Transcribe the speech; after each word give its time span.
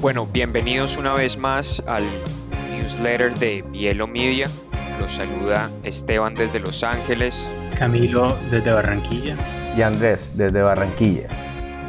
Bueno, 0.00 0.26
bienvenidos 0.26 0.96
una 0.96 1.12
vez 1.12 1.36
más 1.36 1.82
al 1.86 2.06
newsletter 2.70 3.34
de 3.34 3.62
Bielo 3.68 4.06
Media. 4.06 4.48
Los 4.98 5.12
saluda 5.12 5.70
Esteban 5.82 6.34
desde 6.34 6.58
Los 6.58 6.82
Ángeles. 6.82 7.46
Camilo 7.78 8.34
desde 8.50 8.72
Barranquilla. 8.72 9.36
Y 9.76 9.82
Andrés 9.82 10.32
desde 10.34 10.62
Barranquilla. 10.62 11.28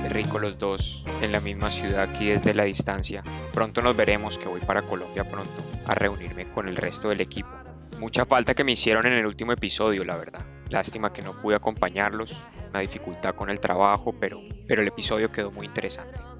Qué 0.03 0.09
rico 0.09 0.39
los 0.39 0.59
dos 0.59 1.05
en 1.21 1.31
la 1.31 1.39
misma 1.39 1.71
ciudad 1.71 2.01
aquí 2.01 2.25
desde 2.25 2.53
la 2.53 2.65
distancia. 2.65 3.23
Pronto 3.53 3.81
nos 3.81 3.95
veremos 3.95 4.37
que 4.37 4.49
voy 4.49 4.59
para 4.59 4.81
Colombia 4.81 5.23
pronto 5.23 5.63
a 5.87 5.95
reunirme 5.95 6.51
con 6.51 6.67
el 6.67 6.75
resto 6.75 7.07
del 7.07 7.21
equipo. 7.21 7.49
Mucha 7.97 8.25
falta 8.25 8.53
que 8.53 8.65
me 8.65 8.73
hicieron 8.73 9.07
en 9.07 9.13
el 9.13 9.25
último 9.25 9.53
episodio, 9.53 10.03
la 10.03 10.17
verdad. 10.17 10.45
Lástima 10.67 11.13
que 11.13 11.21
no 11.21 11.31
pude 11.41 11.55
acompañarlos, 11.55 12.41
una 12.71 12.81
dificultad 12.81 13.35
con 13.35 13.49
el 13.49 13.61
trabajo, 13.61 14.13
pero, 14.19 14.41
pero 14.67 14.81
el 14.81 14.89
episodio 14.89 15.31
quedó 15.31 15.49
muy 15.51 15.65
interesante. 15.65 16.30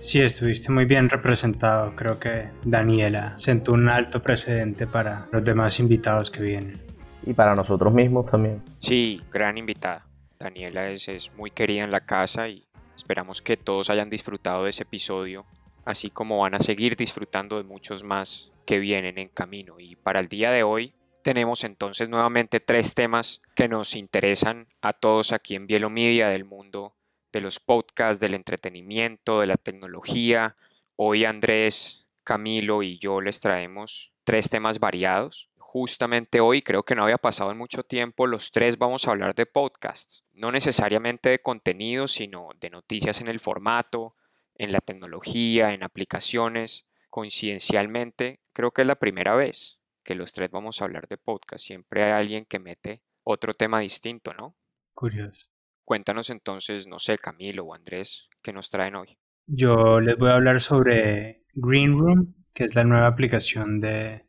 Sí, 0.00 0.18
estuviste 0.18 0.72
muy 0.72 0.86
bien 0.86 1.10
representado. 1.10 1.94
Creo 1.94 2.18
que 2.18 2.48
Daniela 2.64 3.36
sentó 3.36 3.72
un 3.72 3.86
alto 3.90 4.22
precedente 4.22 4.86
para 4.86 5.28
los 5.30 5.44
demás 5.44 5.78
invitados 5.78 6.30
que 6.30 6.42
vienen. 6.42 6.80
Y 7.26 7.34
para 7.34 7.54
nosotros 7.54 7.92
mismos 7.92 8.24
también. 8.24 8.62
Sí, 8.78 9.20
gran 9.30 9.58
invitada. 9.58 10.06
Daniela 10.38 10.88
es, 10.88 11.06
es 11.08 11.30
muy 11.34 11.50
querida 11.50 11.84
en 11.84 11.90
la 11.90 12.00
casa 12.00 12.48
y 12.48 12.66
esperamos 12.96 13.42
que 13.42 13.58
todos 13.58 13.90
hayan 13.90 14.08
disfrutado 14.08 14.64
de 14.64 14.70
ese 14.70 14.84
episodio, 14.84 15.44
así 15.84 16.08
como 16.08 16.38
van 16.38 16.54
a 16.54 16.60
seguir 16.60 16.96
disfrutando 16.96 17.58
de 17.58 17.64
muchos 17.64 18.02
más 18.02 18.50
que 18.64 18.78
vienen 18.78 19.18
en 19.18 19.28
camino. 19.28 19.78
Y 19.78 19.96
para 19.96 20.20
el 20.20 20.28
día 20.28 20.50
de 20.50 20.62
hoy 20.62 20.94
tenemos 21.22 21.62
entonces 21.62 22.08
nuevamente 22.08 22.58
tres 22.58 22.94
temas 22.94 23.42
que 23.54 23.68
nos 23.68 23.94
interesan 23.94 24.66
a 24.80 24.94
todos 24.94 25.32
aquí 25.32 25.56
en 25.56 25.66
Bielo 25.66 25.90
Media 25.90 26.30
del 26.30 26.46
mundo 26.46 26.94
de 27.32 27.40
los 27.40 27.60
podcasts, 27.60 28.20
del 28.20 28.34
entretenimiento, 28.34 29.40
de 29.40 29.46
la 29.46 29.56
tecnología. 29.56 30.56
Hoy 30.96 31.24
Andrés, 31.24 32.06
Camilo 32.24 32.82
y 32.82 32.98
yo 32.98 33.20
les 33.20 33.40
traemos 33.40 34.12
tres 34.24 34.50
temas 34.50 34.78
variados. 34.78 35.50
Justamente 35.58 36.40
hoy 36.40 36.62
creo 36.62 36.82
que 36.82 36.94
no 36.94 37.04
había 37.04 37.18
pasado 37.18 37.52
en 37.52 37.58
mucho 37.58 37.84
tiempo, 37.84 38.26
los 38.26 38.50
tres 38.50 38.78
vamos 38.78 39.06
a 39.06 39.12
hablar 39.12 39.34
de 39.34 39.46
podcasts, 39.46 40.24
no 40.32 40.50
necesariamente 40.50 41.30
de 41.30 41.38
contenido, 41.38 42.08
sino 42.08 42.50
de 42.60 42.70
noticias 42.70 43.20
en 43.20 43.28
el 43.28 43.38
formato, 43.38 44.16
en 44.56 44.72
la 44.72 44.80
tecnología, 44.80 45.72
en 45.72 45.82
aplicaciones. 45.82 46.86
Coincidencialmente, 47.08 48.40
creo 48.52 48.72
que 48.72 48.82
es 48.82 48.86
la 48.86 48.96
primera 48.96 49.34
vez 49.34 49.78
que 50.02 50.14
los 50.14 50.32
tres 50.32 50.50
vamos 50.50 50.80
a 50.80 50.84
hablar 50.84 51.08
de 51.08 51.18
podcast. 51.18 51.64
Siempre 51.64 52.04
hay 52.04 52.12
alguien 52.12 52.44
que 52.44 52.58
mete 52.58 53.02
otro 53.22 53.54
tema 53.54 53.80
distinto, 53.80 54.34
¿no? 54.34 54.56
Curioso. 54.94 55.49
Cuéntanos 55.90 56.30
entonces, 56.30 56.86
no 56.86 57.00
sé, 57.00 57.18
Camilo 57.18 57.64
o 57.64 57.74
Andrés, 57.74 58.28
¿qué 58.42 58.52
nos 58.52 58.70
traen 58.70 58.94
hoy? 58.94 59.18
Yo 59.48 60.00
les 60.00 60.16
voy 60.16 60.30
a 60.30 60.34
hablar 60.34 60.60
sobre 60.60 61.42
Green 61.52 61.98
Room, 61.98 62.36
que 62.54 62.62
es 62.62 62.76
la 62.76 62.84
nueva 62.84 63.08
aplicación 63.08 63.80
de, 63.80 64.24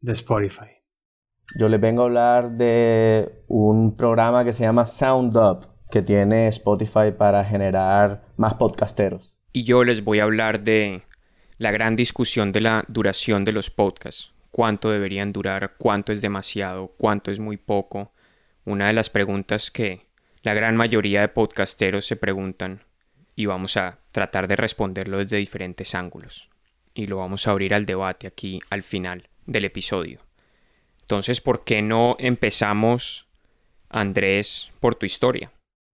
de 0.00 0.12
Spotify. 0.12 0.80
Yo 1.60 1.68
les 1.68 1.78
vengo 1.78 2.00
a 2.00 2.06
hablar 2.06 2.52
de 2.52 3.44
un 3.48 3.98
programa 3.98 4.46
que 4.46 4.54
se 4.54 4.64
llama 4.64 4.86
SoundUp, 4.86 5.66
que 5.90 6.00
tiene 6.00 6.48
Spotify 6.48 7.12
para 7.14 7.44
generar 7.44 8.24
más 8.38 8.54
podcasteros. 8.54 9.36
Y 9.52 9.64
yo 9.64 9.84
les 9.84 10.02
voy 10.02 10.20
a 10.20 10.24
hablar 10.24 10.64
de 10.64 11.02
la 11.58 11.70
gran 11.70 11.96
discusión 11.96 12.50
de 12.50 12.62
la 12.62 12.82
duración 12.88 13.44
de 13.44 13.52
los 13.52 13.68
podcasts. 13.68 14.32
Cuánto 14.50 14.90
deberían 14.90 15.34
durar, 15.34 15.74
cuánto 15.76 16.12
es 16.12 16.22
demasiado, 16.22 16.94
cuánto 16.96 17.30
es 17.30 17.40
muy 17.40 17.58
poco. 17.58 18.14
Una 18.64 18.86
de 18.86 18.94
las 18.94 19.10
preguntas 19.10 19.70
que 19.70 20.13
la 20.44 20.52
gran 20.52 20.76
mayoría 20.76 21.22
de 21.22 21.28
podcasteros 21.28 22.06
se 22.06 22.16
preguntan 22.16 22.82
y 23.34 23.46
vamos 23.46 23.78
a 23.78 23.98
tratar 24.12 24.46
de 24.46 24.56
responderlo 24.56 25.16
desde 25.16 25.38
diferentes 25.38 25.94
ángulos. 25.94 26.50
Y 26.92 27.06
lo 27.06 27.16
vamos 27.16 27.48
a 27.48 27.50
abrir 27.50 27.72
al 27.72 27.86
debate 27.86 28.26
aquí 28.26 28.60
al 28.68 28.82
final 28.82 29.30
del 29.46 29.64
episodio. 29.64 30.20
Entonces, 31.00 31.40
¿por 31.40 31.64
qué 31.64 31.80
no 31.80 32.16
empezamos, 32.18 33.26
Andrés, 33.88 34.70
por 34.80 34.94
tu 34.96 35.06
historia? 35.06 35.50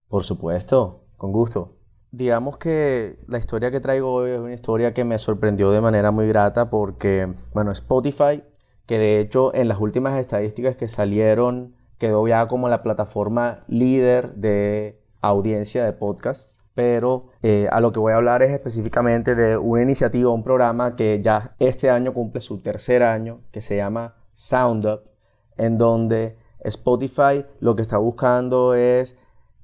Por 0.08 0.24
supuesto, 0.24 1.04
con 1.16 1.30
gusto. 1.30 1.76
Digamos 2.10 2.58
que 2.58 3.20
la 3.28 3.38
historia 3.38 3.70
que 3.70 3.78
traigo 3.78 4.12
hoy 4.12 4.32
es 4.32 4.40
una 4.40 4.52
historia 4.52 4.92
que 4.92 5.04
me 5.04 5.18
sorprendió 5.18 5.70
de 5.70 5.80
manera 5.80 6.10
muy 6.10 6.26
grata 6.26 6.70
porque, 6.70 7.32
bueno, 7.54 7.70
Spotify, 7.70 8.42
que 8.86 8.98
de 8.98 9.20
hecho 9.20 9.54
en 9.54 9.68
las 9.68 9.78
últimas 9.78 10.18
estadísticas 10.18 10.76
que 10.76 10.88
salieron 10.88 11.76
quedó 12.00 12.26
ya 12.26 12.48
como 12.48 12.68
la 12.68 12.82
plataforma 12.82 13.60
líder 13.68 14.34
de 14.34 14.98
audiencia 15.20 15.84
de 15.84 15.92
podcasts. 15.92 16.60
Pero 16.74 17.28
eh, 17.42 17.68
a 17.70 17.80
lo 17.80 17.92
que 17.92 18.00
voy 18.00 18.12
a 18.12 18.16
hablar 18.16 18.42
es 18.42 18.52
específicamente 18.52 19.34
de 19.34 19.58
una 19.58 19.82
iniciativa, 19.82 20.30
un 20.30 20.42
programa 20.42 20.96
que 20.96 21.20
ya 21.22 21.54
este 21.58 21.90
año 21.90 22.14
cumple 22.14 22.40
su 22.40 22.62
tercer 22.62 23.02
año, 23.02 23.40
que 23.50 23.60
se 23.60 23.76
llama 23.76 24.14
SoundUp, 24.32 25.02
en 25.58 25.76
donde 25.76 26.38
Spotify 26.60 27.44
lo 27.60 27.76
que 27.76 27.82
está 27.82 27.98
buscando 27.98 28.74
es 28.74 29.16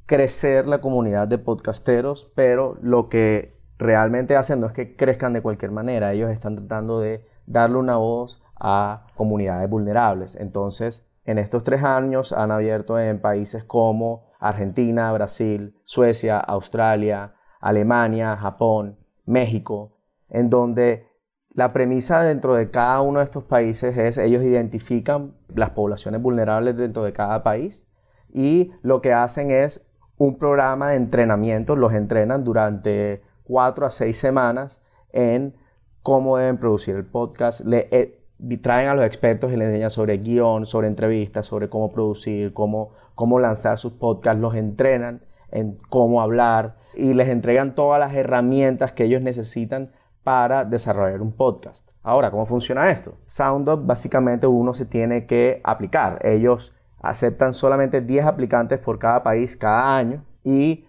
crecer 0.05 0.67
la 0.67 0.81
comunidad 0.81 1.27
de 1.27 1.39
podcasteros, 1.39 2.31
pero 2.35 2.77
lo 2.83 3.09
que 3.09 3.57
realmente 3.79 4.37
hacen 4.37 4.61
no 4.61 4.67
es 4.67 4.73
que 4.75 4.95
crezcan 4.95 5.33
de 5.33 5.43
cualquier 5.43 5.71
manera, 5.71 6.13
ellos 6.13 6.31
están 6.31 6.57
tratando 6.57 7.01
de 7.01 7.25
darle 7.47 7.79
una 7.79 7.97
voz 7.97 8.43
a 8.59 9.07
comunidades 9.15 9.71
vulnerables. 9.71 10.35
Entonces, 10.35 11.06
en 11.27 11.39
estos 11.39 11.65
tres 11.65 11.83
años 11.83 12.33
han 12.33 12.51
abierto 12.51 12.99
en 12.99 13.21
países 13.21 13.65
como 13.65 14.31
Argentina, 14.39 15.13
Brasil, 15.13 15.79
Suecia, 15.85 16.39
Australia, 16.39 17.35
Alemania, 17.61 18.37
Japón, 18.37 18.99
México, 19.25 19.99
en 20.29 20.51
donde 20.51 21.09
la 21.53 21.73
premisa 21.73 22.23
dentro 22.23 22.55
de 22.55 22.71
cada 22.71 23.01
uno 23.01 23.19
de 23.19 23.25
estos 23.25 23.45
países 23.45 23.97
es 23.97 24.19
ellos 24.19 24.45
identifican 24.45 25.35
las 25.49 25.71
poblaciones 25.71 26.23
vulnerables 26.23 26.77
dentro 26.77 27.03
de 27.03 27.13
cada 27.13 27.43
país 27.43 27.87
y 28.33 28.73
lo 28.83 29.01
que 29.01 29.13
hacen 29.13 29.51
es 29.51 29.85
un 30.19 30.39
programa 30.39 30.91
de 30.91 30.97
entrenamiento, 30.97 31.75
los 31.75 31.93
entrenan 31.93 32.45
durante 32.45 33.23
cuatro 33.45 33.85
a 33.85 33.91
seis 33.91 34.17
semanas 34.17 34.81
en 35.13 35.57
cómo 36.03 36.37
deben 36.37 36.59
producir 36.59 36.95
el 36.95 37.05
podcast, 37.05 37.63
eh, 37.73 38.26
traen 38.61 38.89
a 38.89 38.95
los 38.95 39.05
expertos 39.05 39.53
y 39.53 39.57
les 39.57 39.69
enseñan 39.69 39.91
sobre 39.91 40.19
guion, 40.19 40.67
sobre 40.67 40.89
entrevistas, 40.89 41.47
sobre 41.47 41.69
cómo 41.69 41.91
producir, 41.91 42.53
cómo, 42.53 42.91
cómo 43.15 43.39
lanzar 43.39 43.79
sus 43.79 43.93
podcasts, 43.93 44.41
los 44.41 44.55
entrenan 44.55 45.23
en 45.51 45.79
cómo 45.89 46.21
hablar 46.21 46.77
y 46.95 47.15
les 47.15 47.29
entregan 47.29 47.75
todas 47.75 48.01
las 48.01 48.15
herramientas 48.15 48.93
que 48.93 49.05
ellos 49.05 49.23
necesitan 49.23 49.93
para 50.23 50.65
desarrollar 50.65 51.23
un 51.23 51.33
podcast. 51.33 51.89
Ahora, 52.03 52.31
¿cómo 52.31 52.47
funciona 52.47 52.91
esto? 52.91 53.17
SoundUp 53.25 53.87
básicamente 53.87 54.47
uno 54.47 54.75
se 54.75 54.85
tiene 54.85 55.27
que 55.27 55.61
aplicar. 55.65 56.19
Ellos 56.23 56.75
aceptan 57.01 57.53
solamente 57.53 58.01
10 58.01 58.27
aplicantes 58.27 58.81
por 58.81 58.99
cada 58.99 59.23
país 59.23 59.57
cada 59.57 59.97
año 59.97 60.25
y 60.43 60.87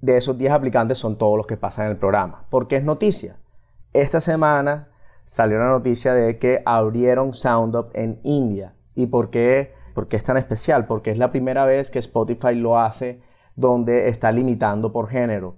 de 0.00 0.18
esos 0.18 0.36
10 0.36 0.52
aplicantes 0.52 0.98
son 0.98 1.16
todos 1.16 1.36
los 1.36 1.46
que 1.46 1.56
pasan 1.56 1.86
el 1.86 1.96
programa. 1.96 2.44
¿Por 2.50 2.68
qué 2.68 2.76
es 2.76 2.84
noticia? 2.84 3.38
Esta 3.94 4.20
semana 4.20 4.88
salió 5.24 5.58
la 5.58 5.68
noticia 5.68 6.14
de 6.14 6.38
que 6.38 6.62
abrieron 6.64 7.34
SoundUp 7.34 7.90
en 7.94 8.20
India. 8.22 8.74
¿Y 8.94 9.06
por 9.06 9.30
qué? 9.30 9.72
Porque 9.94 10.16
es 10.16 10.24
tan 10.24 10.36
especial? 10.36 10.86
Porque 10.86 11.10
es 11.10 11.18
la 11.18 11.30
primera 11.30 11.64
vez 11.64 11.90
que 11.90 11.98
Spotify 11.98 12.54
lo 12.54 12.78
hace 12.78 13.20
donde 13.56 14.08
está 14.08 14.32
limitando 14.32 14.92
por 14.92 15.08
género. 15.08 15.56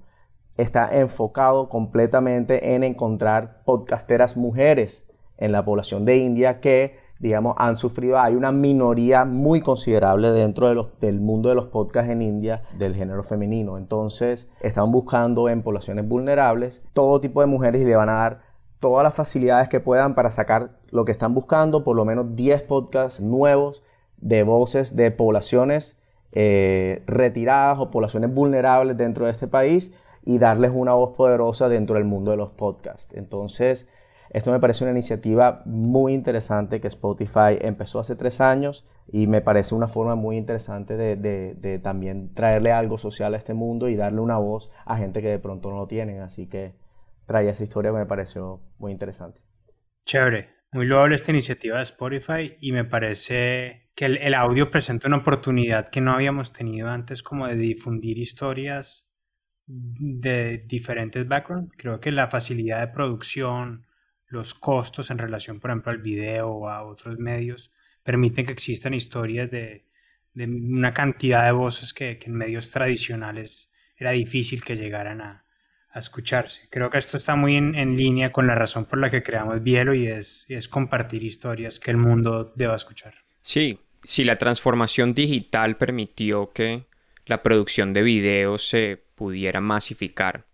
Está 0.56 0.88
enfocado 0.98 1.68
completamente 1.68 2.74
en 2.74 2.84
encontrar 2.84 3.62
podcasteras 3.64 4.36
mujeres 4.36 5.06
en 5.36 5.52
la 5.52 5.64
población 5.64 6.04
de 6.04 6.16
India 6.16 6.60
que, 6.60 6.98
digamos, 7.18 7.54
han 7.58 7.76
sufrido, 7.76 8.18
hay 8.18 8.34
una 8.34 8.52
minoría 8.52 9.26
muy 9.26 9.60
considerable 9.60 10.30
dentro 10.30 10.68
de 10.68 10.86
del 11.00 11.20
mundo 11.20 11.50
de 11.50 11.54
los 11.54 11.66
podcasts 11.66 12.10
en 12.10 12.22
India 12.22 12.62
del 12.78 12.94
género 12.94 13.22
femenino. 13.22 13.76
Entonces, 13.76 14.48
están 14.60 14.90
buscando 14.90 15.50
en 15.50 15.62
poblaciones 15.62 16.08
vulnerables 16.08 16.82
todo 16.94 17.20
tipo 17.20 17.42
de 17.42 17.46
mujeres 17.46 17.82
y 17.82 17.84
le 17.84 17.96
van 17.96 18.08
a 18.08 18.14
dar 18.14 18.45
todas 18.86 19.02
las 19.02 19.16
facilidades 19.16 19.68
que 19.68 19.80
puedan 19.80 20.14
para 20.14 20.30
sacar 20.30 20.70
lo 20.90 21.04
que 21.04 21.10
están 21.10 21.34
buscando, 21.34 21.82
por 21.82 21.96
lo 21.96 22.04
menos 22.04 22.36
10 22.36 22.62
podcasts 22.62 23.20
nuevos 23.20 23.82
de 24.16 24.44
voces 24.44 24.94
de 24.94 25.10
poblaciones 25.10 25.98
eh, 26.30 27.02
retiradas 27.08 27.80
o 27.80 27.90
poblaciones 27.90 28.32
vulnerables 28.32 28.96
dentro 28.96 29.26
de 29.26 29.32
este 29.32 29.48
país 29.48 29.90
y 30.24 30.38
darles 30.38 30.70
una 30.72 30.92
voz 30.92 31.16
poderosa 31.16 31.68
dentro 31.68 31.96
del 31.96 32.04
mundo 32.04 32.30
de 32.30 32.36
los 32.36 32.50
podcasts. 32.50 33.12
Entonces, 33.16 33.88
esto 34.30 34.52
me 34.52 34.60
parece 34.60 34.84
una 34.84 34.92
iniciativa 34.92 35.62
muy 35.64 36.14
interesante 36.14 36.80
que 36.80 36.86
Spotify 36.86 37.58
empezó 37.60 37.98
hace 37.98 38.14
tres 38.14 38.40
años 38.40 38.86
y 39.10 39.26
me 39.26 39.40
parece 39.40 39.74
una 39.74 39.88
forma 39.88 40.14
muy 40.14 40.36
interesante 40.36 40.96
de, 40.96 41.16
de 41.16 41.78
también 41.80 42.30
traerle 42.30 42.70
algo 42.70 42.98
social 42.98 43.34
a 43.34 43.36
este 43.36 43.52
mundo 43.52 43.88
y 43.88 43.96
darle 43.96 44.20
una 44.20 44.38
voz 44.38 44.70
a 44.84 44.96
gente 44.96 45.22
que 45.22 45.28
de 45.30 45.40
pronto 45.40 45.70
no 45.72 45.76
lo 45.76 45.88
tienen. 45.88 46.20
Así 46.20 46.46
que 46.46 46.85
traía 47.26 47.50
esa 47.50 47.64
historia 47.64 47.90
que 47.90 47.98
me 47.98 48.06
pareció 48.06 48.62
muy 48.78 48.92
interesante. 48.92 49.40
Chévere, 50.04 50.56
muy 50.72 50.86
loable 50.86 51.16
esta 51.16 51.32
iniciativa 51.32 51.78
de 51.78 51.82
Spotify 51.82 52.56
y 52.60 52.72
me 52.72 52.84
parece 52.84 53.90
que 53.94 54.04
el, 54.04 54.34
audio 54.34 54.70
presenta 54.70 55.08
una 55.08 55.18
oportunidad 55.18 55.88
que 55.88 56.00
no 56.00 56.12
habíamos 56.12 56.52
tenido 56.52 56.90
antes 56.90 57.22
como 57.22 57.48
de 57.48 57.56
difundir 57.56 58.18
historias 58.18 59.08
de 59.66 60.58
diferentes 60.58 61.26
backgrounds. 61.26 61.74
Creo 61.76 61.98
que 61.98 62.12
la 62.12 62.28
facilidad 62.28 62.80
de 62.80 62.92
producción, 62.92 63.86
los 64.26 64.54
costos 64.54 65.10
en 65.10 65.18
relación, 65.18 65.60
por 65.60 65.70
ejemplo, 65.70 65.92
al 65.92 66.02
video 66.02 66.50
o 66.50 66.68
a 66.68 66.84
otros 66.84 67.18
medios, 67.18 67.72
permiten 68.02 68.44
que 68.46 68.52
existan 68.52 68.92
historias 68.94 69.50
de, 69.50 69.86
una 70.34 70.92
cantidad 70.92 71.46
de 71.46 71.52
voces 71.52 71.94
que, 71.94 72.18
en 72.22 72.34
medios 72.34 72.70
tradicionales 72.70 73.72
era 73.96 74.10
difícil 74.10 74.62
que 74.62 74.76
llegaran 74.76 75.22
a, 75.22 75.45
escucharse. 75.98 76.68
Creo 76.70 76.90
que 76.90 76.98
esto 76.98 77.16
está 77.16 77.36
muy 77.36 77.56
en, 77.56 77.96
línea 77.96 78.32
con 78.32 78.46
la 78.46 78.54
razón 78.54 78.84
por 78.84 78.98
la 78.98 79.10
que 79.10 79.22
creamos 79.22 79.62
Bielo 79.62 79.94
y 79.94 80.06
es, 80.06 80.44
es 80.48 80.68
compartir 80.68 81.22
historias 81.22 81.78
que 81.78 81.90
el 81.90 81.96
mundo 81.96 82.52
deba 82.56 82.76
escuchar. 82.76 83.14
Sí, 83.40 83.80
si 84.02 84.24
la 84.24 84.36
transformación 84.36 85.14
digital 85.14 85.76
permitió 85.76 86.52
que 86.52 86.86
la 87.24 87.42
producción 87.42 87.92
de 87.92 88.02
videos 88.02 88.68
se 88.68 89.02
pudiera 89.14 89.60
masificar, 89.60 90.46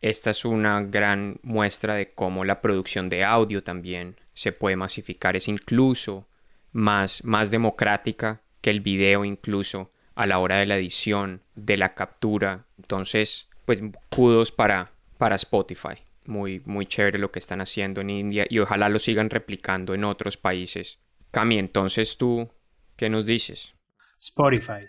esta 0.00 0.30
es 0.30 0.44
una 0.44 0.82
gran 0.82 1.40
muestra 1.42 1.94
de 1.94 2.12
cómo 2.12 2.44
la 2.44 2.60
producción 2.60 3.08
de 3.08 3.24
audio 3.24 3.64
también 3.64 4.16
se 4.32 4.52
puede 4.52 4.76
masificar. 4.76 5.34
Es 5.34 5.48
incluso 5.48 6.28
más, 6.72 7.24
más 7.24 7.50
democrática 7.50 8.42
que 8.60 8.70
el 8.70 8.80
video 8.80 9.24
incluso 9.24 9.90
a 10.14 10.26
la 10.26 10.38
hora 10.38 10.58
de 10.58 10.66
la 10.66 10.76
edición, 10.76 11.42
de 11.56 11.76
la 11.76 11.94
captura. 11.94 12.66
Entonces, 12.76 13.47
pues 13.68 13.82
kudos 14.08 14.50
para, 14.50 14.92
para 15.18 15.36
Spotify. 15.36 15.98
Muy, 16.26 16.62
muy 16.64 16.86
chévere 16.86 17.18
lo 17.18 17.30
que 17.30 17.38
están 17.38 17.60
haciendo 17.60 18.00
en 18.00 18.08
India 18.08 18.46
y 18.48 18.60
ojalá 18.60 18.88
lo 18.88 18.98
sigan 18.98 19.28
replicando 19.28 19.92
en 19.92 20.04
otros 20.04 20.38
países. 20.38 21.00
Cami, 21.32 21.58
entonces 21.58 22.16
tú, 22.16 22.48
¿qué 22.96 23.10
nos 23.10 23.26
dices? 23.26 23.74
Spotify. 24.18 24.80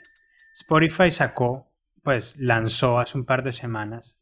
Spotify 0.61 1.11
sacó 1.11 1.69
pues 2.03 2.37
lanzó 2.37 2.99
hace 2.99 3.17
un 3.17 3.25
par 3.25 3.43
de 3.43 3.51
semanas 3.51 4.17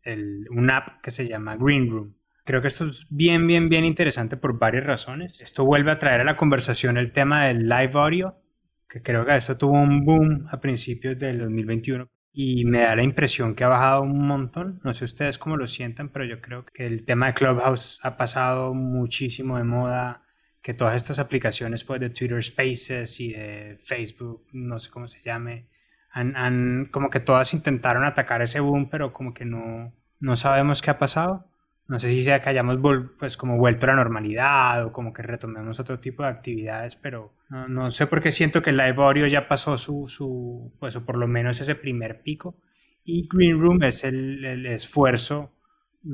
un 0.49 0.71
app 0.71 1.03
que 1.03 1.11
se 1.11 1.27
llama 1.27 1.55
Green 1.55 1.91
Room. 1.91 2.15
Creo 2.43 2.59
que 2.59 2.69
esto 2.69 2.87
es 2.87 3.05
bien, 3.11 3.45
bien, 3.45 3.69
bien 3.69 3.85
interesante 3.85 4.37
por 4.37 4.57
varias 4.57 4.87
razones. 4.87 5.39
Esto 5.39 5.65
vuelve 5.65 5.91
a 5.91 5.99
traer 5.99 6.21
a 6.21 6.23
la 6.23 6.35
conversación 6.35 6.97
el 6.97 7.11
tema 7.11 7.45
del 7.45 7.69
live 7.69 7.91
audio, 7.93 8.41
que 8.89 9.03
creo 9.03 9.23
que 9.23 9.37
esto 9.37 9.55
tuvo 9.55 9.73
un 9.73 10.03
boom 10.03 10.47
a 10.49 10.59
principios 10.59 11.15
del 11.19 11.37
2021 11.37 12.09
y 12.39 12.65
me 12.65 12.81
da 12.81 12.95
la 12.95 13.01
impresión 13.01 13.55
que 13.55 13.63
ha 13.63 13.67
bajado 13.67 14.03
un 14.03 14.27
montón. 14.27 14.79
No 14.83 14.93
sé 14.93 15.05
ustedes 15.05 15.39
cómo 15.39 15.57
lo 15.57 15.65
sientan, 15.65 16.09
pero 16.09 16.23
yo 16.23 16.39
creo 16.39 16.65
que 16.65 16.85
el 16.85 17.03
tema 17.03 17.25
de 17.25 17.33
Clubhouse 17.33 17.99
ha 18.03 18.15
pasado 18.15 18.75
muchísimo 18.75 19.57
de 19.57 19.63
moda, 19.63 20.21
que 20.61 20.75
todas 20.75 20.95
estas 20.95 21.17
aplicaciones 21.17 21.83
pues, 21.83 21.99
de 21.99 22.11
Twitter 22.11 22.43
Spaces 22.43 23.19
y 23.19 23.33
de 23.33 23.75
Facebook, 23.83 24.45
no 24.51 24.77
sé 24.77 24.91
cómo 24.91 25.07
se 25.07 25.19
llame, 25.23 25.67
han, 26.11 26.85
como 26.91 27.09
que 27.09 27.19
todas 27.19 27.55
intentaron 27.55 28.05
atacar 28.05 28.43
ese 28.43 28.59
boom, 28.59 28.87
pero 28.87 29.11
como 29.13 29.33
que 29.33 29.45
no, 29.45 29.91
no 30.19 30.35
sabemos 30.35 30.83
qué 30.83 30.91
ha 30.91 30.99
pasado. 30.99 31.49
No 31.87 31.99
sé 31.99 32.09
si 32.09 32.23
sea 32.23 32.39
que 32.39 32.49
hayamos 32.49 32.77
pues 33.17 33.35
como 33.35 33.57
vuelto 33.57 33.87
a 33.87 33.89
la 33.89 33.95
normalidad 33.95 34.85
o 34.85 34.91
como 34.91 35.11
que 35.11 35.23
retomemos 35.23 35.79
otro 35.79 35.99
tipo 35.99 36.21
de 36.21 36.29
actividades, 36.29 36.95
pero 36.95 37.33
no, 37.49 37.91
sé 37.91 38.07
por 38.07 38.21
qué 38.21 38.31
siento 38.31 38.61
que 38.61 38.71
Live 38.71 38.95
Audio 38.97 39.27
ya 39.27 39.47
pasó 39.47 39.77
su, 39.77 40.07
su, 40.07 40.73
pues 40.79 40.95
o 40.95 41.05
por 41.05 41.17
lo 41.17 41.27
menos 41.27 41.59
ese 41.61 41.75
primer 41.75 42.21
pico. 42.21 42.59
Y 43.03 43.27
Green 43.31 43.59
Room 43.59 43.83
es 43.83 44.03
el, 44.03 44.43
el 44.43 44.65
esfuerzo, 44.65 45.53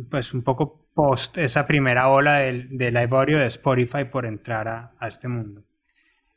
pues 0.09 0.33
un 0.33 0.43
poco 0.43 0.87
post 0.93 1.39
esa 1.39 1.65
primera 1.65 2.09
ola 2.09 2.37
de, 2.37 2.67
de 2.69 2.91
Live 2.91 3.17
Audio 3.17 3.39
de 3.39 3.47
Spotify 3.47 4.05
por 4.05 4.25
entrar 4.25 4.67
a, 4.67 4.93
a 4.99 5.07
este 5.07 5.27
mundo. 5.27 5.63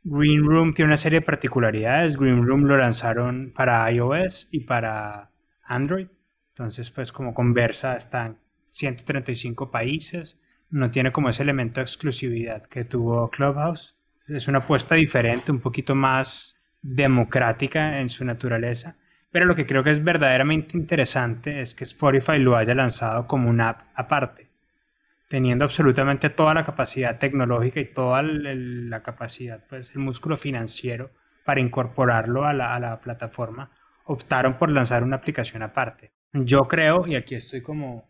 Green 0.08 0.44
Room 0.44 0.72
tiene 0.72 0.90
una 0.90 0.96
serie 0.96 1.18
de 1.18 1.26
particularidades. 1.26 2.16
Green 2.16 2.46
Room 2.46 2.62
lo 2.62 2.76
lanzaron 2.76 3.52
para 3.52 3.90
iOS 3.90 4.48
y 4.52 4.60
para 4.60 5.32
Android. 5.64 6.06
Entonces, 6.50 6.90
pues 6.90 7.10
como 7.10 7.34
conversa, 7.34 7.96
está 7.96 8.26
en 8.26 8.38
135 8.68 9.70
países. 9.70 10.40
No 10.70 10.90
tiene 10.92 11.10
como 11.10 11.28
ese 11.28 11.42
elemento 11.42 11.80
de 11.80 11.84
exclusividad 11.84 12.64
que 12.66 12.84
tuvo 12.84 13.28
Clubhouse. 13.30 13.95
Es 14.28 14.48
una 14.48 14.58
apuesta 14.58 14.94
diferente, 14.94 15.52
un 15.52 15.60
poquito 15.60 15.94
más 15.94 16.56
democrática 16.82 18.00
en 18.00 18.08
su 18.08 18.24
naturaleza. 18.24 18.96
Pero 19.30 19.46
lo 19.46 19.54
que 19.54 19.66
creo 19.66 19.84
que 19.84 19.90
es 19.90 20.02
verdaderamente 20.02 20.76
interesante 20.76 21.60
es 21.60 21.74
que 21.74 21.84
Spotify 21.84 22.38
lo 22.38 22.56
haya 22.56 22.74
lanzado 22.74 23.26
como 23.26 23.50
una 23.50 23.68
app 23.70 23.82
aparte 23.94 24.46
teniendo 25.28 25.64
absolutamente 25.64 26.30
toda 26.30 26.54
la 26.54 26.64
capacidad 26.64 27.18
tecnológica 27.18 27.80
y 27.80 27.86
toda 27.86 28.22
la 28.22 29.02
capacidad, 29.02 29.64
pues 29.68 29.94
el 29.94 30.00
músculo 30.00 30.36
financiero 30.36 31.10
para 31.44 31.60
incorporarlo 31.60 32.44
a 32.44 32.52
la, 32.52 33.00
plataforma, 33.00 33.70
optaron 34.04 34.54
por 34.54 34.70
lanzar 34.70 35.02
una 35.02 35.16
aplicación 35.16 35.62
aparte. 35.62 36.12
Yo 36.32 36.68
creo, 36.68 37.06
y 37.06 37.14
aquí 37.14 37.34
estoy 37.34 37.62
como, 37.62 38.08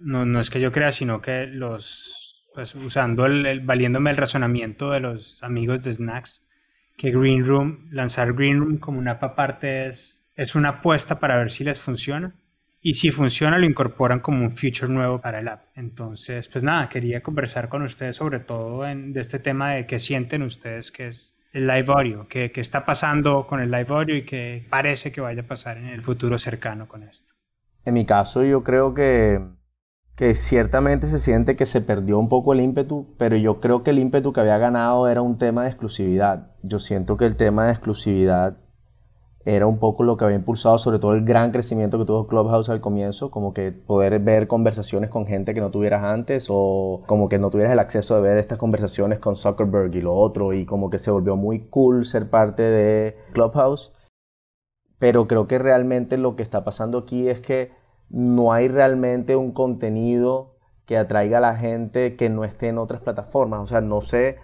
no, 0.00 0.26
no 0.26 0.40
es 0.40 0.50
que 0.50 0.60
yo 0.60 0.70
crea, 0.70 0.92
sino 0.92 1.20
que 1.20 1.46
los, 1.46 2.21
pues 2.54 2.74
usando 2.74 3.26
el, 3.26 3.60
valiéndome 3.60 4.10
el 4.10 4.16
razonamiento 4.16 4.90
de 4.90 5.00
los 5.00 5.42
amigos 5.42 5.82
de 5.82 5.92
Snacks, 5.92 6.42
que 6.96 7.10
Green 7.10 7.44
Room, 7.44 7.88
lanzar 7.90 8.32
Green 8.34 8.60
Room 8.60 8.78
como 8.78 8.98
una 8.98 9.12
app 9.12 9.24
aparte 9.24 9.86
es, 9.86 10.24
es 10.36 10.54
una 10.54 10.68
apuesta 10.70 11.18
para 11.18 11.36
ver 11.36 11.50
si 11.50 11.64
les 11.64 11.80
funciona 11.80 12.34
y 12.80 12.94
si 12.94 13.10
funciona 13.10 13.58
lo 13.58 13.66
incorporan 13.66 14.20
como 14.20 14.44
un 14.44 14.50
feature 14.50 14.92
nuevo 14.92 15.20
para 15.20 15.38
el 15.38 15.48
app. 15.48 15.66
Entonces, 15.74 16.48
pues 16.48 16.64
nada, 16.64 16.88
quería 16.88 17.22
conversar 17.22 17.68
con 17.68 17.82
ustedes 17.82 18.16
sobre 18.16 18.40
todo 18.40 18.86
en, 18.86 19.12
de 19.12 19.20
este 19.20 19.38
tema 19.38 19.70
de 19.70 19.86
qué 19.86 19.98
sienten 20.00 20.42
ustedes 20.42 20.90
que 20.90 21.06
es 21.06 21.36
el 21.52 21.66
live 21.66 21.86
audio, 21.88 22.26
qué, 22.28 22.50
qué 22.50 22.60
está 22.60 22.84
pasando 22.84 23.46
con 23.46 23.60
el 23.60 23.70
live 23.70 23.86
audio 23.88 24.16
y 24.16 24.24
qué 24.24 24.66
parece 24.68 25.12
que 25.12 25.20
vaya 25.20 25.42
a 25.42 25.46
pasar 25.46 25.76
en 25.78 25.86
el 25.86 26.00
futuro 26.00 26.38
cercano 26.38 26.88
con 26.88 27.02
esto. 27.02 27.34
En 27.84 27.94
mi 27.94 28.06
caso 28.06 28.44
yo 28.44 28.62
creo 28.62 28.94
que, 28.94 29.40
que 30.16 30.34
ciertamente 30.34 31.06
se 31.06 31.18
siente 31.18 31.56
que 31.56 31.66
se 31.66 31.80
perdió 31.80 32.18
un 32.18 32.28
poco 32.28 32.52
el 32.52 32.60
ímpetu, 32.60 33.14
pero 33.16 33.36
yo 33.36 33.60
creo 33.60 33.82
que 33.82 33.90
el 33.90 33.98
ímpetu 33.98 34.32
que 34.32 34.40
había 34.40 34.58
ganado 34.58 35.08
era 35.08 35.22
un 35.22 35.38
tema 35.38 35.62
de 35.62 35.68
exclusividad. 35.68 36.50
Yo 36.62 36.78
siento 36.78 37.16
que 37.16 37.24
el 37.24 37.36
tema 37.36 37.66
de 37.66 37.72
exclusividad 37.72 38.58
era 39.44 39.66
un 39.66 39.78
poco 39.78 40.04
lo 40.04 40.16
que 40.16 40.24
había 40.24 40.36
impulsado 40.36 40.78
sobre 40.78 40.98
todo 40.98 41.14
el 41.14 41.24
gran 41.24 41.50
crecimiento 41.50 41.98
que 41.98 42.04
tuvo 42.04 42.28
Clubhouse 42.28 42.68
al 42.68 42.80
comienzo, 42.80 43.30
como 43.30 43.52
que 43.52 43.72
poder 43.72 44.20
ver 44.20 44.46
conversaciones 44.46 45.10
con 45.10 45.26
gente 45.26 45.54
que 45.54 45.60
no 45.60 45.70
tuvieras 45.70 46.04
antes 46.04 46.46
o 46.48 47.02
como 47.06 47.28
que 47.28 47.38
no 47.38 47.50
tuvieras 47.50 47.72
el 47.72 47.80
acceso 47.80 48.14
de 48.14 48.22
ver 48.22 48.38
estas 48.38 48.58
conversaciones 48.58 49.18
con 49.18 49.34
Zuckerberg 49.34 49.94
y 49.96 50.00
lo 50.00 50.14
otro 50.14 50.52
y 50.52 50.64
como 50.64 50.90
que 50.90 50.98
se 50.98 51.10
volvió 51.10 51.36
muy 51.36 51.60
cool 51.70 52.04
ser 52.04 52.30
parte 52.30 52.62
de 52.62 53.16
Clubhouse. 53.32 53.92
Pero 54.98 55.26
creo 55.26 55.48
que 55.48 55.58
realmente 55.58 56.16
lo 56.16 56.36
que 56.36 56.44
está 56.44 56.62
pasando 56.62 56.98
aquí 56.98 57.28
es 57.28 57.40
que 57.40 57.72
no 58.12 58.52
hay 58.52 58.68
realmente 58.68 59.34
un 59.36 59.52
contenido 59.52 60.54
que 60.86 60.98
atraiga 60.98 61.38
a 61.38 61.40
la 61.40 61.56
gente 61.56 62.16
que 62.16 62.28
no 62.28 62.44
esté 62.44 62.68
en 62.68 62.78
otras 62.78 63.00
plataformas. 63.00 63.60
O 63.60 63.66
sea, 63.66 63.80
no 63.80 64.00
sé, 64.00 64.36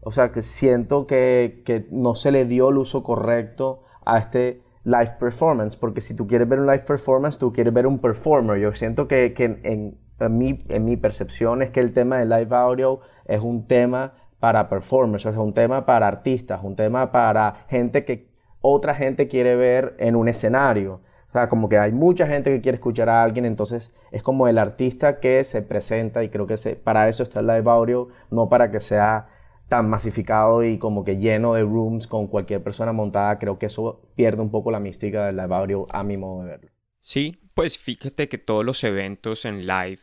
o 0.00 0.10
sea, 0.10 0.32
que 0.32 0.42
siento 0.42 1.06
que, 1.06 1.62
que 1.64 1.86
no 1.90 2.14
se 2.14 2.32
le 2.32 2.46
dio 2.46 2.70
el 2.70 2.78
uso 2.78 3.02
correcto 3.02 3.82
a 4.04 4.18
este 4.18 4.62
live 4.84 5.16
performance, 5.18 5.76
porque 5.76 6.00
si 6.00 6.16
tú 6.16 6.26
quieres 6.26 6.48
ver 6.48 6.60
un 6.60 6.66
live 6.66 6.84
performance, 6.86 7.38
tú 7.38 7.52
quieres 7.52 7.72
ver 7.74 7.86
un 7.86 7.98
performer. 7.98 8.58
Yo 8.58 8.72
siento 8.72 9.06
que, 9.06 9.34
que 9.34 9.60
en, 9.62 9.98
mi, 10.30 10.64
en 10.68 10.84
mi 10.84 10.96
percepción 10.96 11.62
es 11.62 11.70
que 11.70 11.80
el 11.80 11.92
tema 11.92 12.18
de 12.18 12.24
live 12.24 12.56
audio 12.56 13.00
es 13.26 13.42
un 13.42 13.66
tema 13.66 14.14
para 14.38 14.70
performers, 14.70 15.26
es 15.26 15.36
un 15.36 15.52
tema 15.52 15.84
para 15.84 16.08
artistas, 16.08 16.60
un 16.64 16.76
tema 16.76 17.12
para 17.12 17.66
gente 17.68 18.06
que 18.06 18.30
otra 18.62 18.94
gente 18.94 19.28
quiere 19.28 19.54
ver 19.54 19.96
en 19.98 20.16
un 20.16 20.28
escenario. 20.28 21.00
O 21.30 21.32
sea, 21.32 21.48
como 21.48 21.68
que 21.68 21.78
hay 21.78 21.92
mucha 21.92 22.26
gente 22.26 22.50
que 22.50 22.60
quiere 22.60 22.76
escuchar 22.76 23.08
a 23.08 23.22
alguien, 23.22 23.44
entonces 23.46 23.92
es 24.10 24.22
como 24.22 24.48
el 24.48 24.58
artista 24.58 25.20
que 25.20 25.44
se 25.44 25.62
presenta 25.62 26.24
y 26.24 26.28
creo 26.28 26.46
que 26.46 26.56
para 26.82 27.08
eso 27.08 27.22
está 27.22 27.38
el 27.38 27.46
live 27.46 27.70
audio, 27.70 28.08
no 28.30 28.48
para 28.48 28.72
que 28.72 28.80
sea 28.80 29.28
tan 29.68 29.88
masificado 29.88 30.64
y 30.64 30.78
como 30.78 31.04
que 31.04 31.18
lleno 31.18 31.54
de 31.54 31.62
rooms 31.62 32.08
con 32.08 32.26
cualquier 32.26 32.64
persona 32.64 32.92
montada, 32.92 33.38
creo 33.38 33.60
que 33.60 33.66
eso 33.66 34.02
pierde 34.16 34.42
un 34.42 34.50
poco 34.50 34.72
la 34.72 34.80
mística 34.80 35.26
del 35.26 35.36
live 35.36 35.54
audio 35.54 35.86
a 35.90 36.02
mi 36.02 36.16
modo 36.16 36.42
de 36.42 36.48
verlo. 36.48 36.70
Sí, 36.98 37.38
pues 37.54 37.78
fíjate 37.78 38.28
que 38.28 38.38
todos 38.38 38.64
los 38.64 38.82
eventos 38.82 39.44
en 39.44 39.68
live 39.68 40.00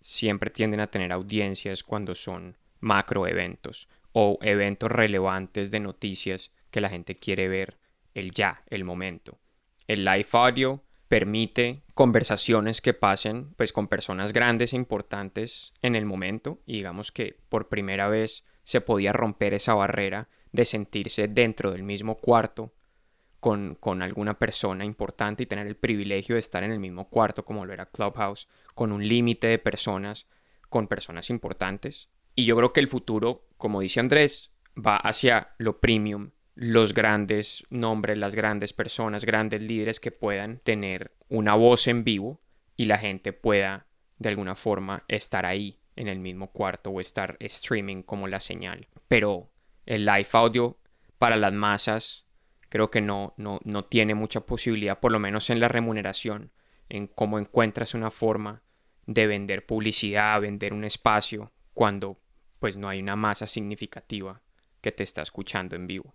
siempre 0.00 0.50
tienden 0.50 0.80
a 0.80 0.90
tener 0.90 1.10
audiencias 1.10 1.82
cuando 1.82 2.14
son 2.14 2.58
macro 2.80 3.26
eventos 3.26 3.88
o 4.12 4.38
eventos 4.42 4.90
relevantes 4.90 5.70
de 5.70 5.80
noticias 5.80 6.52
que 6.70 6.82
la 6.82 6.90
gente 6.90 7.16
quiere 7.16 7.48
ver 7.48 7.78
el 8.14 8.32
ya, 8.32 8.62
el 8.68 8.84
momento. 8.84 9.38
El 9.86 10.04
live 10.04 10.26
audio 10.32 10.82
permite 11.08 11.82
conversaciones 11.94 12.80
que 12.80 12.94
pasen 12.94 13.54
pues 13.54 13.72
con 13.72 13.88
personas 13.88 14.32
grandes 14.32 14.72
e 14.72 14.76
importantes 14.76 15.72
en 15.82 15.94
el 15.94 16.04
momento 16.04 16.60
y 16.66 16.78
digamos 16.78 17.12
que 17.12 17.38
por 17.48 17.68
primera 17.68 18.08
vez 18.08 18.44
se 18.64 18.80
podía 18.80 19.12
romper 19.12 19.54
esa 19.54 19.74
barrera 19.74 20.28
de 20.50 20.64
sentirse 20.64 21.28
dentro 21.28 21.70
del 21.70 21.84
mismo 21.84 22.16
cuarto 22.16 22.74
con, 23.38 23.76
con, 23.76 24.02
alguna 24.02 24.38
persona 24.38 24.84
importante 24.84 25.44
y 25.44 25.46
tener 25.46 25.68
el 25.68 25.76
privilegio 25.76 26.34
de 26.34 26.40
estar 26.40 26.64
en 26.64 26.72
el 26.72 26.80
mismo 26.80 27.08
cuarto 27.08 27.44
como 27.44 27.64
lo 27.64 27.72
era 27.72 27.86
Clubhouse, 27.86 28.48
con 28.74 28.90
un 28.90 29.06
límite 29.06 29.46
de 29.46 29.58
personas, 29.58 30.26
con 30.68 30.88
personas 30.88 31.30
importantes. 31.30 32.08
Y 32.34 32.44
yo 32.44 32.56
creo 32.56 32.72
que 32.72 32.80
el 32.80 32.88
futuro, 32.88 33.46
como 33.56 33.80
dice 33.80 34.00
Andrés, 34.00 34.50
va 34.76 34.96
hacia 34.96 35.54
lo 35.58 35.78
premium 35.78 36.30
los 36.56 36.94
grandes 36.94 37.66
nombres, 37.68 38.16
las 38.16 38.34
grandes 38.34 38.72
personas, 38.72 39.26
grandes 39.26 39.62
líderes 39.62 40.00
que 40.00 40.10
puedan 40.10 40.58
tener 40.60 41.12
una 41.28 41.54
voz 41.54 41.86
en 41.86 42.02
vivo 42.02 42.40
y 42.76 42.86
la 42.86 42.96
gente 42.96 43.34
pueda 43.34 43.86
de 44.18 44.30
alguna 44.30 44.54
forma 44.54 45.04
estar 45.06 45.44
ahí 45.44 45.78
en 45.96 46.08
el 46.08 46.18
mismo 46.18 46.50
cuarto 46.52 46.90
o 46.90 47.00
estar 47.00 47.36
streaming 47.40 48.02
como 48.02 48.26
la 48.26 48.40
señal. 48.40 48.88
Pero 49.06 49.50
el 49.84 50.06
live 50.06 50.28
audio 50.32 50.78
para 51.18 51.36
las 51.36 51.52
masas 51.52 52.26
creo 52.70 52.90
que 52.90 53.02
no, 53.02 53.34
no, 53.36 53.60
no 53.64 53.84
tiene 53.84 54.14
mucha 54.14 54.40
posibilidad, 54.40 54.98
por 54.98 55.12
lo 55.12 55.18
menos 55.18 55.50
en 55.50 55.60
la 55.60 55.68
remuneración, 55.68 56.52
en 56.88 57.06
cómo 57.06 57.38
encuentras 57.38 57.92
una 57.92 58.10
forma 58.10 58.62
de 59.04 59.26
vender 59.26 59.66
publicidad, 59.66 60.40
vender 60.40 60.72
un 60.72 60.84
espacio, 60.84 61.52
cuando 61.74 62.18
pues 62.58 62.78
no 62.78 62.88
hay 62.88 63.00
una 63.00 63.14
masa 63.14 63.46
significativa 63.46 64.40
que 64.80 64.90
te 64.90 65.02
está 65.02 65.20
escuchando 65.20 65.76
en 65.76 65.86
vivo. 65.86 66.14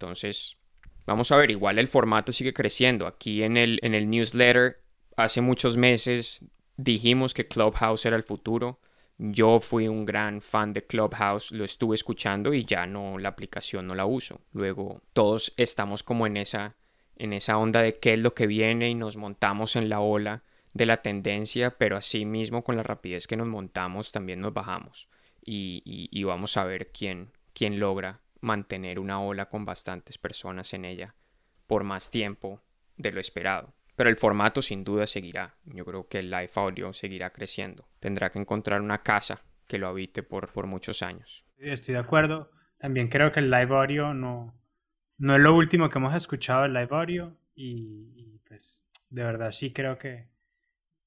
Entonces, 0.00 0.56
vamos 1.04 1.30
a 1.30 1.36
ver, 1.36 1.50
igual 1.50 1.78
el 1.78 1.86
formato 1.86 2.32
sigue 2.32 2.54
creciendo. 2.54 3.06
Aquí 3.06 3.42
en 3.42 3.58
el, 3.58 3.78
en 3.82 3.94
el 3.94 4.08
newsletter, 4.08 4.78
hace 5.14 5.42
muchos 5.42 5.76
meses 5.76 6.42
dijimos 6.78 7.34
que 7.34 7.46
Clubhouse 7.46 8.06
era 8.06 8.16
el 8.16 8.22
futuro. 8.22 8.80
Yo 9.18 9.60
fui 9.60 9.88
un 9.88 10.06
gran 10.06 10.40
fan 10.40 10.72
de 10.72 10.86
Clubhouse, 10.86 11.52
lo 11.52 11.66
estuve 11.66 11.96
escuchando 11.96 12.54
y 12.54 12.64
ya 12.64 12.86
no, 12.86 13.18
la 13.18 13.28
aplicación 13.28 13.86
no 13.86 13.94
la 13.94 14.06
uso. 14.06 14.40
Luego, 14.52 15.02
todos 15.12 15.52
estamos 15.58 16.02
como 16.02 16.26
en 16.26 16.38
esa, 16.38 16.76
en 17.16 17.34
esa 17.34 17.58
onda 17.58 17.82
de 17.82 17.92
qué 17.92 18.14
es 18.14 18.20
lo 18.20 18.32
que 18.32 18.46
viene 18.46 18.88
y 18.88 18.94
nos 18.94 19.18
montamos 19.18 19.76
en 19.76 19.90
la 19.90 20.00
ola 20.00 20.44
de 20.72 20.86
la 20.86 21.02
tendencia, 21.02 21.76
pero 21.76 21.98
así 21.98 22.24
mismo 22.24 22.64
con 22.64 22.76
la 22.76 22.82
rapidez 22.82 23.26
que 23.26 23.36
nos 23.36 23.48
montamos 23.48 24.12
también 24.12 24.40
nos 24.40 24.54
bajamos. 24.54 25.08
Y, 25.44 25.82
y 25.84 26.24
vamos 26.24 26.56
a 26.56 26.64
ver 26.64 26.90
quién, 26.90 27.32
quién 27.52 27.78
logra 27.78 28.20
mantener 28.40 28.98
una 28.98 29.20
ola 29.20 29.48
con 29.48 29.64
bastantes 29.64 30.18
personas 30.18 30.72
en 30.74 30.84
ella 30.84 31.14
por 31.66 31.84
más 31.84 32.10
tiempo 32.10 32.62
de 32.96 33.12
lo 33.12 33.20
esperado. 33.20 33.74
Pero 33.96 34.08
el 34.08 34.16
formato 34.16 34.62
sin 34.62 34.82
duda 34.82 35.06
seguirá. 35.06 35.56
Yo 35.64 35.84
creo 35.84 36.08
que 36.08 36.20
el 36.20 36.30
live 36.30 36.50
audio 36.54 36.92
seguirá 36.92 37.30
creciendo. 37.30 37.88
Tendrá 38.00 38.30
que 38.30 38.38
encontrar 38.38 38.80
una 38.80 39.02
casa 39.02 39.42
que 39.66 39.78
lo 39.78 39.88
habite 39.88 40.22
por, 40.22 40.52
por 40.52 40.66
muchos 40.66 41.02
años. 41.02 41.44
Estoy 41.58 41.94
de 41.94 42.00
acuerdo. 42.00 42.50
También 42.78 43.08
creo 43.08 43.30
que 43.30 43.40
el 43.40 43.50
live 43.50 43.76
audio 43.76 44.14
no, 44.14 44.58
no 45.18 45.34
es 45.34 45.40
lo 45.40 45.54
último 45.54 45.90
que 45.90 45.98
hemos 45.98 46.14
escuchado 46.14 46.62
del 46.62 46.72
live 46.72 46.88
audio. 46.90 47.36
Y, 47.54 48.40
pues 48.48 48.86
de 49.10 49.22
verdad 49.22 49.52
sí 49.52 49.72
creo 49.72 49.98
que 49.98 50.30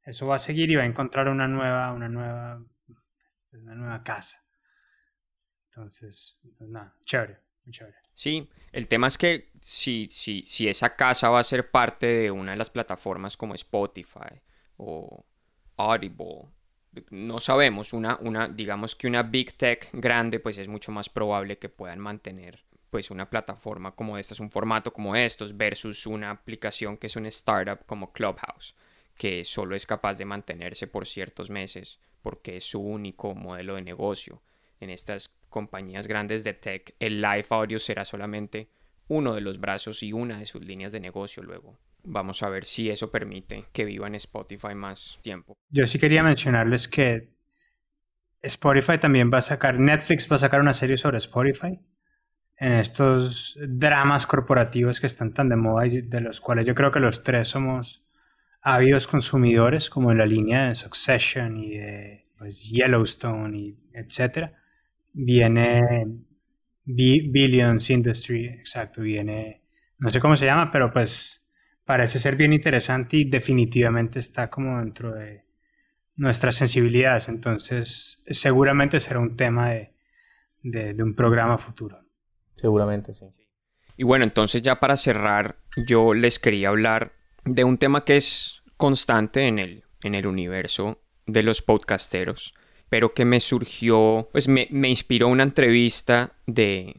eso 0.03 0.27
va 0.27 0.35
a 0.35 0.39
seguir 0.39 0.69
y 0.69 0.75
va 0.75 0.83
a 0.83 0.85
encontrar 0.85 1.29
una 1.29 1.47
nueva, 1.47 1.91
una 1.93 2.09
nueva, 2.09 2.63
una 3.53 3.75
nueva 3.75 4.03
casa. 4.03 4.42
Entonces, 5.75 6.39
nada, 6.59 6.95
chévere, 7.03 7.39
muy 7.65 7.73
chévere. 7.73 7.97
Sí, 8.13 8.47
el 8.71 8.87
tema 8.87 9.07
es 9.07 9.17
que 9.17 9.49
si, 9.59 10.07
si, 10.11 10.43
si 10.45 10.67
esa 10.67 10.95
casa 10.95 11.29
va 11.29 11.39
a 11.39 11.43
ser 11.43 11.71
parte 11.71 12.05
de 12.05 12.31
una 12.31 12.51
de 12.51 12.57
las 12.57 12.69
plataformas 12.69 13.35
como 13.35 13.55
Spotify 13.55 14.39
o 14.77 15.25
Audible, 15.77 16.49
no 17.09 17.39
sabemos, 17.39 17.91
una, 17.91 18.19
una, 18.21 18.47
digamos 18.47 18.95
que 18.95 19.07
una 19.07 19.23
big 19.23 19.57
tech 19.57 19.89
grande, 19.93 20.39
pues 20.39 20.59
es 20.59 20.67
mucho 20.67 20.91
más 20.91 21.09
probable 21.09 21.57
que 21.57 21.69
puedan 21.69 21.99
mantener 21.99 22.63
pues 22.91 23.09
una 23.09 23.27
plataforma 23.27 23.95
como 23.95 24.19
esta, 24.19 24.35
es 24.35 24.39
un 24.39 24.51
formato 24.51 24.93
como 24.93 25.15
estos, 25.15 25.57
versus 25.57 26.05
una 26.05 26.29
aplicación 26.29 26.97
que 26.97 27.07
es 27.07 27.15
una 27.15 27.29
startup 27.29 27.83
como 27.87 28.13
Clubhouse, 28.13 28.75
que 29.17 29.43
solo 29.43 29.75
es 29.75 29.87
capaz 29.87 30.19
de 30.19 30.25
mantenerse 30.25 30.85
por 30.85 31.07
ciertos 31.07 31.49
meses 31.49 31.99
porque 32.21 32.57
es 32.57 32.63
su 32.63 32.79
único 32.79 33.33
modelo 33.33 33.73
de 33.73 33.81
negocio 33.81 34.43
en 34.79 34.91
estas 34.91 35.35
compañías 35.53 36.07
grandes 36.07 36.43
de 36.43 36.53
tech, 36.55 36.95
el 36.99 37.21
live 37.21 37.45
audio 37.51 37.77
será 37.77 38.03
solamente 38.05 38.71
uno 39.07 39.35
de 39.35 39.41
los 39.41 39.59
brazos 39.59 40.01
y 40.01 40.11
una 40.11 40.39
de 40.39 40.47
sus 40.47 40.65
líneas 40.65 40.91
de 40.91 40.99
negocio 40.99 41.43
luego. 41.43 41.77
Vamos 42.03 42.41
a 42.41 42.49
ver 42.49 42.65
si 42.65 42.89
eso 42.89 43.11
permite 43.11 43.65
que 43.71 43.85
viva 43.85 44.07
en 44.07 44.15
Spotify 44.15 44.73
más 44.73 45.19
tiempo. 45.21 45.55
Yo 45.69 45.85
sí 45.85 45.99
quería 45.99 46.23
mencionarles 46.23 46.87
que 46.87 47.35
Spotify 48.41 48.97
también 48.97 49.29
va 49.31 49.37
a 49.37 49.41
sacar, 49.43 49.79
Netflix 49.79 50.29
va 50.29 50.37
a 50.37 50.39
sacar 50.39 50.59
una 50.59 50.73
serie 50.73 50.97
sobre 50.97 51.19
Spotify 51.19 51.79
en 52.57 52.73
estos 52.73 53.57
dramas 53.61 54.25
corporativos 54.25 54.99
que 54.99 55.07
están 55.07 55.35
tan 55.35 55.49
de 55.49 55.55
moda 55.55 55.85
y 55.85 56.01
de 56.01 56.19
los 56.19 56.41
cuales 56.41 56.65
yo 56.65 56.73
creo 56.73 56.89
que 56.89 56.99
los 56.99 57.21
tres 57.21 57.49
somos 57.49 58.03
ávidos 58.61 59.05
consumidores, 59.05 59.89
como 59.91 60.11
en 60.11 60.17
la 60.17 60.25
línea 60.25 60.67
de 60.69 60.75
Succession 60.75 61.57
y 61.57 61.77
de 61.77 62.27
pues, 62.39 62.71
Yellowstone 62.71 63.55
y 63.55 63.77
etcétera 63.93 64.62
viene 65.13 66.05
Billions 66.85 67.89
Industry, 67.89 68.47
exacto, 68.47 69.01
viene, 69.01 69.63
no 69.99 70.09
sé 70.09 70.19
cómo 70.19 70.35
se 70.35 70.45
llama, 70.45 70.71
pero 70.71 70.91
pues 70.91 71.47
parece 71.85 72.19
ser 72.19 72.35
bien 72.35 72.53
interesante 72.53 73.17
y 73.17 73.25
definitivamente 73.25 74.19
está 74.19 74.49
como 74.49 74.79
dentro 74.79 75.13
de 75.13 75.45
nuestras 76.15 76.55
sensibilidades, 76.55 77.29
entonces 77.29 78.21
seguramente 78.27 78.99
será 78.99 79.19
un 79.19 79.35
tema 79.35 79.71
de, 79.71 79.93
de, 80.61 81.03
un 81.03 81.15
programa 81.15 81.57
futuro. 81.57 81.99
Seguramente, 82.55 83.13
sí. 83.13 83.25
Y 83.97 84.03
bueno, 84.03 84.23
entonces 84.23 84.61
ya 84.61 84.79
para 84.79 84.97
cerrar, 84.97 85.57
yo 85.87 86.13
les 86.13 86.39
quería 86.39 86.69
hablar 86.69 87.11
de 87.45 87.63
un 87.63 87.77
tema 87.77 88.05
que 88.05 88.15
es 88.15 88.61
constante 88.77 89.47
en 89.47 89.59
el, 89.59 89.83
en 90.03 90.15
el 90.15 90.27
universo 90.27 91.01
de 91.25 91.43
los 91.43 91.61
podcasteros 91.61 92.53
pero 92.93 93.15
que 93.15 93.25
me 93.25 93.39
surgió, 93.39 94.29
pues 94.31 94.47
me, 94.47 94.67
inspiró 94.69 95.27
una 95.27 95.41
entrevista 95.41 96.33
de, 96.45 96.97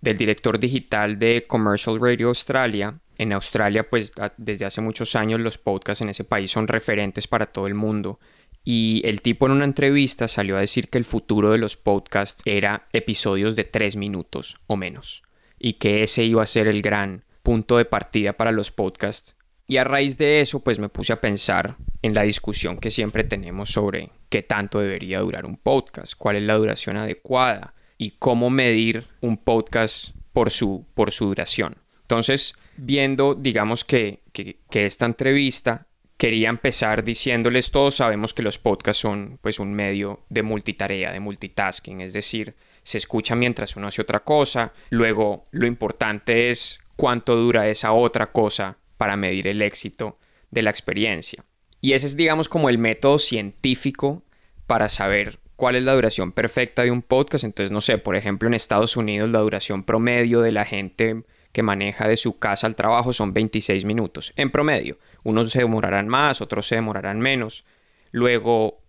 del 0.00 0.18
director 0.18 0.58
digital 0.58 1.20
de 1.20 1.44
Commercial 1.46 2.00
Radio 2.00 2.30
Australia. 2.30 2.98
En 3.16 3.32
Australia, 3.32 3.88
pues 3.88 4.10
desde 4.38 4.64
hace 4.64 4.80
muchos 4.80 5.14
años 5.14 5.38
los 5.38 5.56
podcasts 5.56 6.02
en 6.02 6.08
ese 6.08 6.24
país 6.24 6.50
son 6.50 6.66
referentes 6.66 7.28
para 7.28 7.46
todo 7.46 7.68
el 7.68 7.74
mundo. 7.74 8.18
Y 8.64 9.02
el 9.04 9.22
tipo 9.22 9.46
en 9.46 9.52
una 9.52 9.64
entrevista 9.64 10.26
salió 10.26 10.56
a 10.56 10.62
decir 10.62 10.88
que 10.88 10.98
el 10.98 11.04
futuro 11.04 11.52
de 11.52 11.58
los 11.58 11.76
podcasts 11.76 12.42
era 12.44 12.88
episodios 12.92 13.54
de 13.54 13.62
tres 13.62 13.94
minutos 13.94 14.58
o 14.66 14.74
menos. 14.74 15.22
Y 15.60 15.74
que 15.74 16.02
ese 16.02 16.24
iba 16.24 16.42
a 16.42 16.46
ser 16.46 16.66
el 16.66 16.82
gran 16.82 17.24
punto 17.44 17.76
de 17.76 17.84
partida 17.84 18.32
para 18.32 18.50
los 18.50 18.72
podcasts. 18.72 19.36
Y 19.68 19.78
a 19.78 19.84
raíz 19.84 20.16
de 20.16 20.40
eso, 20.40 20.60
pues 20.60 20.78
me 20.78 20.88
puse 20.88 21.12
a 21.12 21.20
pensar 21.20 21.76
en 22.02 22.14
la 22.14 22.22
discusión 22.22 22.78
que 22.78 22.90
siempre 22.90 23.24
tenemos 23.24 23.70
sobre 23.70 24.10
qué 24.28 24.42
tanto 24.42 24.78
debería 24.78 25.20
durar 25.20 25.44
un 25.44 25.56
podcast, 25.56 26.14
cuál 26.16 26.36
es 26.36 26.42
la 26.44 26.54
duración 26.54 26.96
adecuada 26.96 27.74
y 27.98 28.12
cómo 28.12 28.48
medir 28.48 29.08
un 29.20 29.36
podcast 29.38 30.10
por 30.32 30.50
su, 30.50 30.86
por 30.94 31.10
su 31.10 31.26
duración. 31.26 31.76
Entonces, 32.02 32.54
viendo, 32.76 33.34
digamos 33.34 33.84
que, 33.84 34.20
que, 34.32 34.86
esta 34.86 35.06
entrevista, 35.06 35.86
quería 36.16 36.48
empezar 36.48 37.02
diciéndoles, 37.02 37.72
todos 37.72 37.96
sabemos 37.96 38.34
que 38.34 38.42
los 38.42 38.58
podcasts 38.58 39.02
son 39.02 39.38
pues 39.42 39.58
un 39.58 39.74
medio 39.74 40.20
de 40.28 40.44
multitarea, 40.44 41.10
de 41.10 41.20
multitasking, 41.20 42.00
es 42.00 42.12
decir, 42.12 42.54
se 42.84 42.98
escucha 42.98 43.34
mientras 43.34 43.74
uno 43.74 43.88
hace 43.88 44.02
otra 44.02 44.20
cosa, 44.20 44.72
luego 44.90 45.48
lo 45.50 45.66
importante 45.66 46.50
es 46.50 46.80
cuánto 46.94 47.34
dura 47.34 47.68
esa 47.68 47.92
otra 47.92 48.26
cosa 48.26 48.78
para 48.96 49.16
medir 49.16 49.46
el 49.48 49.62
éxito 49.62 50.18
de 50.50 50.62
la 50.62 50.70
experiencia. 50.70 51.44
Y 51.80 51.92
ese 51.92 52.06
es, 52.06 52.16
digamos, 52.16 52.48
como 52.48 52.68
el 52.68 52.78
método 52.78 53.18
científico 53.18 54.22
para 54.66 54.88
saber 54.88 55.38
cuál 55.56 55.76
es 55.76 55.82
la 55.82 55.94
duración 55.94 56.32
perfecta 56.32 56.82
de 56.82 56.90
un 56.90 57.02
podcast. 57.02 57.44
Entonces, 57.44 57.70
no 57.72 57.80
sé, 57.80 57.98
por 57.98 58.16
ejemplo, 58.16 58.48
en 58.48 58.54
Estados 58.54 58.96
Unidos 58.96 59.30
la 59.30 59.40
duración 59.40 59.84
promedio 59.84 60.40
de 60.40 60.52
la 60.52 60.64
gente 60.64 61.24
que 61.52 61.62
maneja 61.62 62.06
de 62.06 62.16
su 62.16 62.38
casa 62.38 62.66
al 62.66 62.76
trabajo 62.76 63.12
son 63.12 63.32
26 63.32 63.84
minutos, 63.86 64.32
en 64.36 64.50
promedio. 64.50 64.98
Unos 65.22 65.50
se 65.50 65.60
demorarán 65.60 66.06
más, 66.08 66.40
otros 66.42 66.66
se 66.66 66.74
demorarán 66.74 67.18
menos. 67.18 67.64
Luego, 68.12 68.82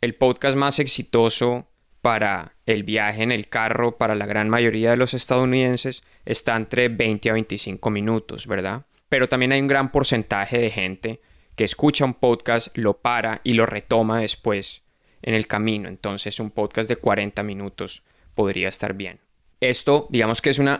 el 0.00 0.16
podcast 0.16 0.56
más 0.56 0.80
exitoso 0.80 1.68
para 2.02 2.56
el 2.66 2.82
viaje 2.82 3.22
en 3.22 3.32
el 3.32 3.48
carro 3.48 3.98
para 3.98 4.14
la 4.14 4.26
gran 4.26 4.48
mayoría 4.48 4.90
de 4.90 4.96
los 4.96 5.14
estadounidenses 5.14 6.02
está 6.24 6.56
entre 6.56 6.88
20 6.88 7.30
a 7.30 7.32
25 7.34 7.90
minutos, 7.90 8.46
¿verdad? 8.46 8.86
Pero 9.08 9.28
también 9.28 9.52
hay 9.52 9.60
un 9.60 9.68
gran 9.68 9.90
porcentaje 9.90 10.58
de 10.58 10.70
gente 10.70 11.20
que 11.56 11.64
escucha 11.64 12.04
un 12.04 12.14
podcast, 12.14 12.76
lo 12.76 12.98
para 12.98 13.40
y 13.42 13.54
lo 13.54 13.66
retoma 13.66 14.20
después 14.20 14.84
en 15.22 15.34
el 15.34 15.46
camino. 15.46 15.88
Entonces 15.88 16.38
un 16.40 16.50
podcast 16.50 16.88
de 16.88 16.96
40 16.96 17.42
minutos 17.42 18.02
podría 18.34 18.68
estar 18.68 18.94
bien. 18.94 19.20
Esto, 19.60 20.06
digamos 20.10 20.40
que 20.40 20.50
es 20.50 20.60
una, 20.60 20.78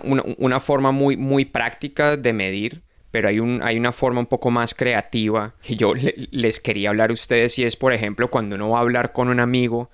forma 0.61 0.93
muy, 0.93 1.17
muy 1.17 1.45
práctica 1.45 2.17
de 2.17 2.33
medir, 2.33 2.83
pero 3.11 3.29
hay, 3.29 3.41
un, 3.41 3.61
hay 3.63 3.77
una 3.77 3.91
forma 3.91 4.21
un 4.21 4.27
poco 4.27 4.53
más 4.53 4.75
creativa 4.75 5.55
que 5.61 5.75
yo 5.75 5.95
les 5.95 6.61
quería 6.61 6.91
hablar 6.91 7.11
a 7.11 7.15
ustedes 7.15 7.59
y 7.59 7.65
es, 7.65 7.75
por 7.75 7.93
ejemplo, 7.93 8.31
cuando 8.31 8.55
uno 8.55 8.71
va 8.71 8.79
a 8.79 8.83
hablar 8.83 9.13
con 9.13 9.29
un 9.29 9.41
amigo, 9.41 9.91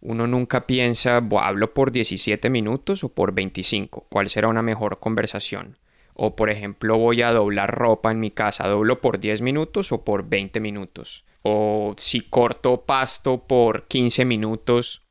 uno 0.00 0.26
nunca 0.26 0.66
piensa, 0.66 1.16
¿hablo 1.16 1.74
por 1.74 1.92
17 1.92 2.48
minutos 2.48 3.04
o 3.04 3.10
por 3.10 3.34
25? 3.34 4.06
¿Cuál 4.08 4.30
será 4.30 4.48
una 4.48 4.62
mejor 4.62 5.00
conversación? 5.00 5.76
O 6.20 6.34
por 6.34 6.50
ejemplo 6.50 6.98
voy 6.98 7.22
a 7.22 7.30
doblar 7.30 7.72
ropa 7.72 8.10
en 8.10 8.18
mi 8.18 8.32
casa, 8.32 8.66
doblo 8.66 9.00
por 9.00 9.20
10 9.20 9.40
minutos 9.40 9.92
o 9.92 10.04
por 10.04 10.28
20 10.28 10.58
minutos. 10.58 11.24
O 11.42 11.94
si 11.96 12.22
corto 12.22 12.84
pasto 12.84 13.46
por 13.46 13.86
15 13.86 14.24
minutos, 14.24 15.02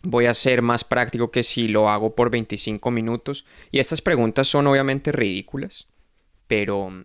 voy 0.00 0.24
a 0.24 0.32
ser 0.32 0.62
más 0.62 0.82
práctico 0.82 1.30
que 1.30 1.42
si 1.42 1.68
lo 1.68 1.90
hago 1.90 2.14
por 2.14 2.30
25 2.30 2.90
minutos. 2.90 3.44
Y 3.70 3.80
estas 3.80 4.00
preguntas 4.00 4.48
son 4.48 4.66
obviamente 4.66 5.12
ridículas, 5.12 5.88
pero, 6.46 7.04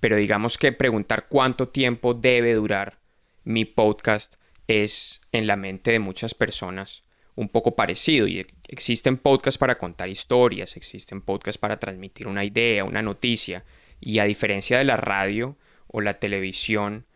pero 0.00 0.16
digamos 0.16 0.58
que 0.58 0.72
preguntar 0.72 1.28
cuánto 1.28 1.68
tiempo 1.68 2.14
debe 2.14 2.54
durar 2.54 2.98
mi 3.44 3.64
podcast 3.64 4.34
es 4.66 5.20
en 5.30 5.46
la 5.46 5.54
mente 5.54 5.92
de 5.92 6.00
muchas 6.00 6.34
personas 6.34 7.04
un 7.38 7.48
poco 7.48 7.76
parecido. 7.76 8.26
Y 8.26 8.46
existen 8.66 9.16
podcasts 9.16 9.58
para 9.58 9.78
contar 9.78 10.08
historias, 10.08 10.76
existen 10.76 11.22
podcasts 11.22 11.58
para 11.58 11.78
transmitir 11.78 12.26
una 12.26 12.44
idea, 12.44 12.84
una 12.84 13.00
noticia. 13.00 13.64
Y 14.00 14.18
a 14.18 14.24
diferencia 14.24 14.78
de 14.78 14.84
la 14.84 14.96
radio 14.96 15.56
o 15.86 16.00
la 16.00 16.14
televisión, 16.14 17.06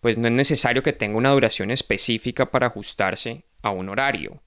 pues 0.00 0.18
no 0.18 0.26
es 0.26 0.34
necesario 0.34 0.82
que 0.82 0.92
tenga 0.92 1.16
una 1.16 1.30
duración 1.30 1.70
específica 1.70 2.50
para 2.50 2.66
ajustarse 2.66 3.44
a 3.62 3.70
un 3.70 3.88
horario 3.88 4.42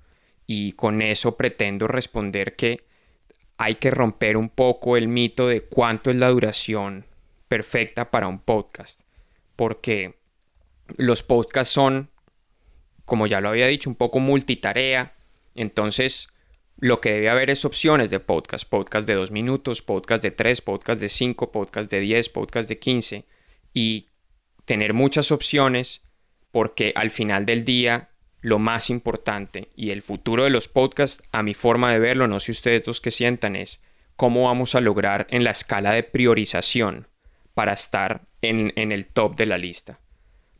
y 0.46 0.74
con 0.74 1.02
eso 1.02 1.38
pretendo 1.38 1.88
responder 1.88 2.56
que 2.56 2.86
hay 3.58 3.76
que 3.76 3.92
romper 3.92 4.36
un 4.36 4.50
poco 4.50 4.98
el 4.98 5.08
mito 5.08 5.48
de 5.48 5.62
cuánto 5.62 6.10
es 6.10 6.18
la 6.18 6.30
duración 6.30 7.06
perfecta 7.48 8.12
para 8.12 8.28
un 8.28 8.40
podcast, 8.40 9.02
porque 9.56 10.20
los 10.98 11.24
podcasts 11.24 11.74
son, 11.74 12.10
como 13.06 13.28
ya 13.28 13.40
lo 13.40 13.50
había 13.50 13.68
dicho, 13.68 13.90
un 13.90 13.96
poco 13.96 14.20
multitarea, 14.20 15.14
entonces 15.56 16.30
lo 16.78 17.00
que 17.00 17.12
debe 17.12 17.30
haber 17.30 17.50
es 17.50 17.64
opciones 17.64 18.10
de 18.10 18.20
podcast, 18.20 18.68
podcast 18.68 19.08
de 19.08 19.14
dos 19.14 19.32
minutos, 19.32 19.82
podcast 19.82 20.24
de 20.24 20.32
tres, 20.32 20.62
podcast 20.62 21.00
de 21.00 21.10
cinco, 21.10 21.52
podcast 21.52 21.92
de 21.92 22.00
diez, 22.00 22.30
podcast 22.30 22.68
de 22.68 22.80
quince, 22.80 23.26
y 23.74 24.08
tener 24.66 24.94
muchas 24.94 25.32
opciones 25.32 26.04
porque 26.52 26.92
al 26.96 27.12
final 27.12 27.46
del 27.46 27.66
día 27.66 28.10
lo 28.42 28.58
más 28.58 28.90
importante 28.90 29.70
y 29.76 29.92
el 29.92 30.02
futuro 30.02 30.44
de 30.44 30.50
los 30.50 30.68
podcasts, 30.68 31.24
a 31.32 31.44
mi 31.44 31.54
forma 31.54 31.92
de 31.94 32.00
verlo, 32.00 32.28
no 32.28 32.40
sé 32.40 32.52
ustedes 32.52 32.88
los 32.88 33.00
que 33.00 33.12
sientan, 33.12 33.56
es 33.56 33.84
cómo 34.16 34.46
vamos 34.46 34.74
a 34.76 34.82
lograr 34.82 35.28
en 35.30 35.44
la 35.44 35.52
escala 35.52 35.92
de 35.92 36.04
priorización 36.04 37.08
para 37.54 37.74
estar 37.74 38.24
en, 38.42 38.74
en 38.76 38.92
el 38.92 39.08
top 39.08 39.36
de 39.36 39.46
la 39.46 39.58
lista. 39.58 40.00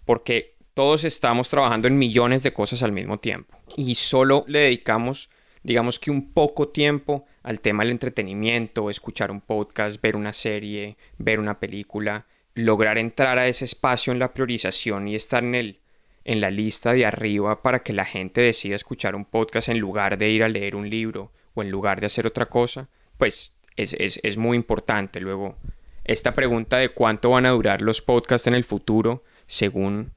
Porque 0.06 0.56
todos 0.74 1.04
estamos 1.04 1.50
trabajando 1.50 1.88
en 1.88 1.98
millones 1.98 2.44
de 2.44 2.54
cosas 2.54 2.84
al 2.84 2.92
mismo 2.92 3.20
tiempo 3.20 3.58
y 3.76 3.96
solo 3.96 4.46
le 4.48 4.60
dedicamos, 4.60 5.30
digamos 5.64 6.00
que 6.00 6.12
un 6.12 6.34
poco 6.34 6.70
tiempo 6.70 7.26
al 7.44 7.60
tema 7.60 7.84
del 7.84 7.92
entretenimiento, 7.92 8.90
escuchar 8.90 9.32
un 9.32 9.42
podcast, 9.42 10.02
ver 10.02 10.16
una 10.16 10.34
serie, 10.34 10.98
ver 11.18 11.40
una 11.40 11.60
película, 11.60 12.26
lograr 12.54 12.98
entrar 12.98 13.38
a 13.38 13.48
ese 13.48 13.66
espacio 13.66 14.14
en 14.14 14.20
la 14.20 14.34
priorización 14.34 15.08
y 15.08 15.16
estar 15.16 15.44
en 15.44 15.56
el 15.56 15.82
en 16.24 16.42
la 16.42 16.52
lista 16.52 16.94
de 16.94 17.06
arriba 17.06 17.62
para 17.62 17.82
que 17.82 17.94
la 17.94 18.06
gente 18.06 18.42
decida 18.42 18.76
escuchar 18.76 19.16
un 19.16 19.26
podcast 19.26 19.70
en 19.70 19.80
lugar 19.80 20.18
de 20.18 20.30
ir 20.30 20.44
a 20.44 20.50
leer 20.50 20.76
un 20.76 20.90
libro 20.90 21.32
o 21.54 21.64
en 21.64 21.72
lugar 21.72 22.00
de 22.00 22.06
hacer 22.06 22.28
otra 22.28 22.46
cosa, 22.46 22.90
pues 23.18 23.54
es, 23.76 23.96
es, 23.98 24.38
muy 24.38 24.56
importante. 24.56 25.20
Luego, 25.20 25.58
esta 26.04 26.34
pregunta 26.34 26.78
de 26.78 26.90
cuánto 26.90 27.32
van 27.32 27.46
a 27.46 27.50
durar 27.50 27.82
los 27.82 28.02
podcasts 28.02 28.48
en 28.48 28.54
el 28.54 28.64
futuro, 28.64 29.24
según 29.48 30.12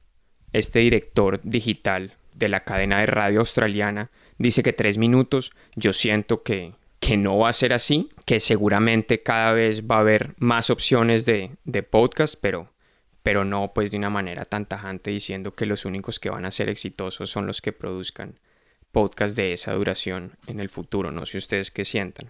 este 0.57 0.79
director 0.79 1.39
digital 1.43 2.13
de 2.33 2.49
la 2.49 2.63
cadena 2.63 2.99
de 2.99 3.05
radio 3.05 3.39
australiana, 3.39 4.11
dice 4.37 4.63
que 4.63 4.73
tres 4.73 4.97
minutos, 4.97 5.51
yo 5.75 5.93
siento 5.93 6.43
que, 6.43 6.73
que 6.99 7.17
no 7.17 7.37
va 7.37 7.49
a 7.49 7.53
ser 7.53 7.73
así, 7.73 8.09
que 8.25 8.39
seguramente 8.39 9.23
cada 9.23 9.53
vez 9.53 9.83
va 9.83 9.97
a 9.97 10.01
haber 10.01 10.33
más 10.37 10.69
opciones 10.69 11.25
de, 11.25 11.51
de 11.63 11.83
podcast, 11.83 12.35
pero 12.39 12.73
pero 13.25 13.43
no 13.43 13.71
pues 13.73 13.89
de 13.89 13.97
una 13.97 14.11
manera 14.11 14.45
tan 14.45 14.67
tajante 14.67 15.09
diciendo 15.09 15.55
que 15.55 15.65
los 15.65 15.85
únicos 15.85 16.19
que 16.19 16.29
van 16.29 16.45
a 16.45 16.51
ser 16.51 16.69
exitosos 16.69 17.27
son 17.27 17.47
los 17.47 17.59
que 17.59 17.73
produzcan 17.73 18.37
podcast 18.91 19.35
de 19.35 19.51
esa 19.51 19.73
duración 19.73 20.37
en 20.45 20.59
el 20.59 20.69
futuro. 20.69 21.11
No 21.11 21.25
sé 21.25 21.39
ustedes 21.39 21.71
qué 21.71 21.83
sientan. 21.83 22.29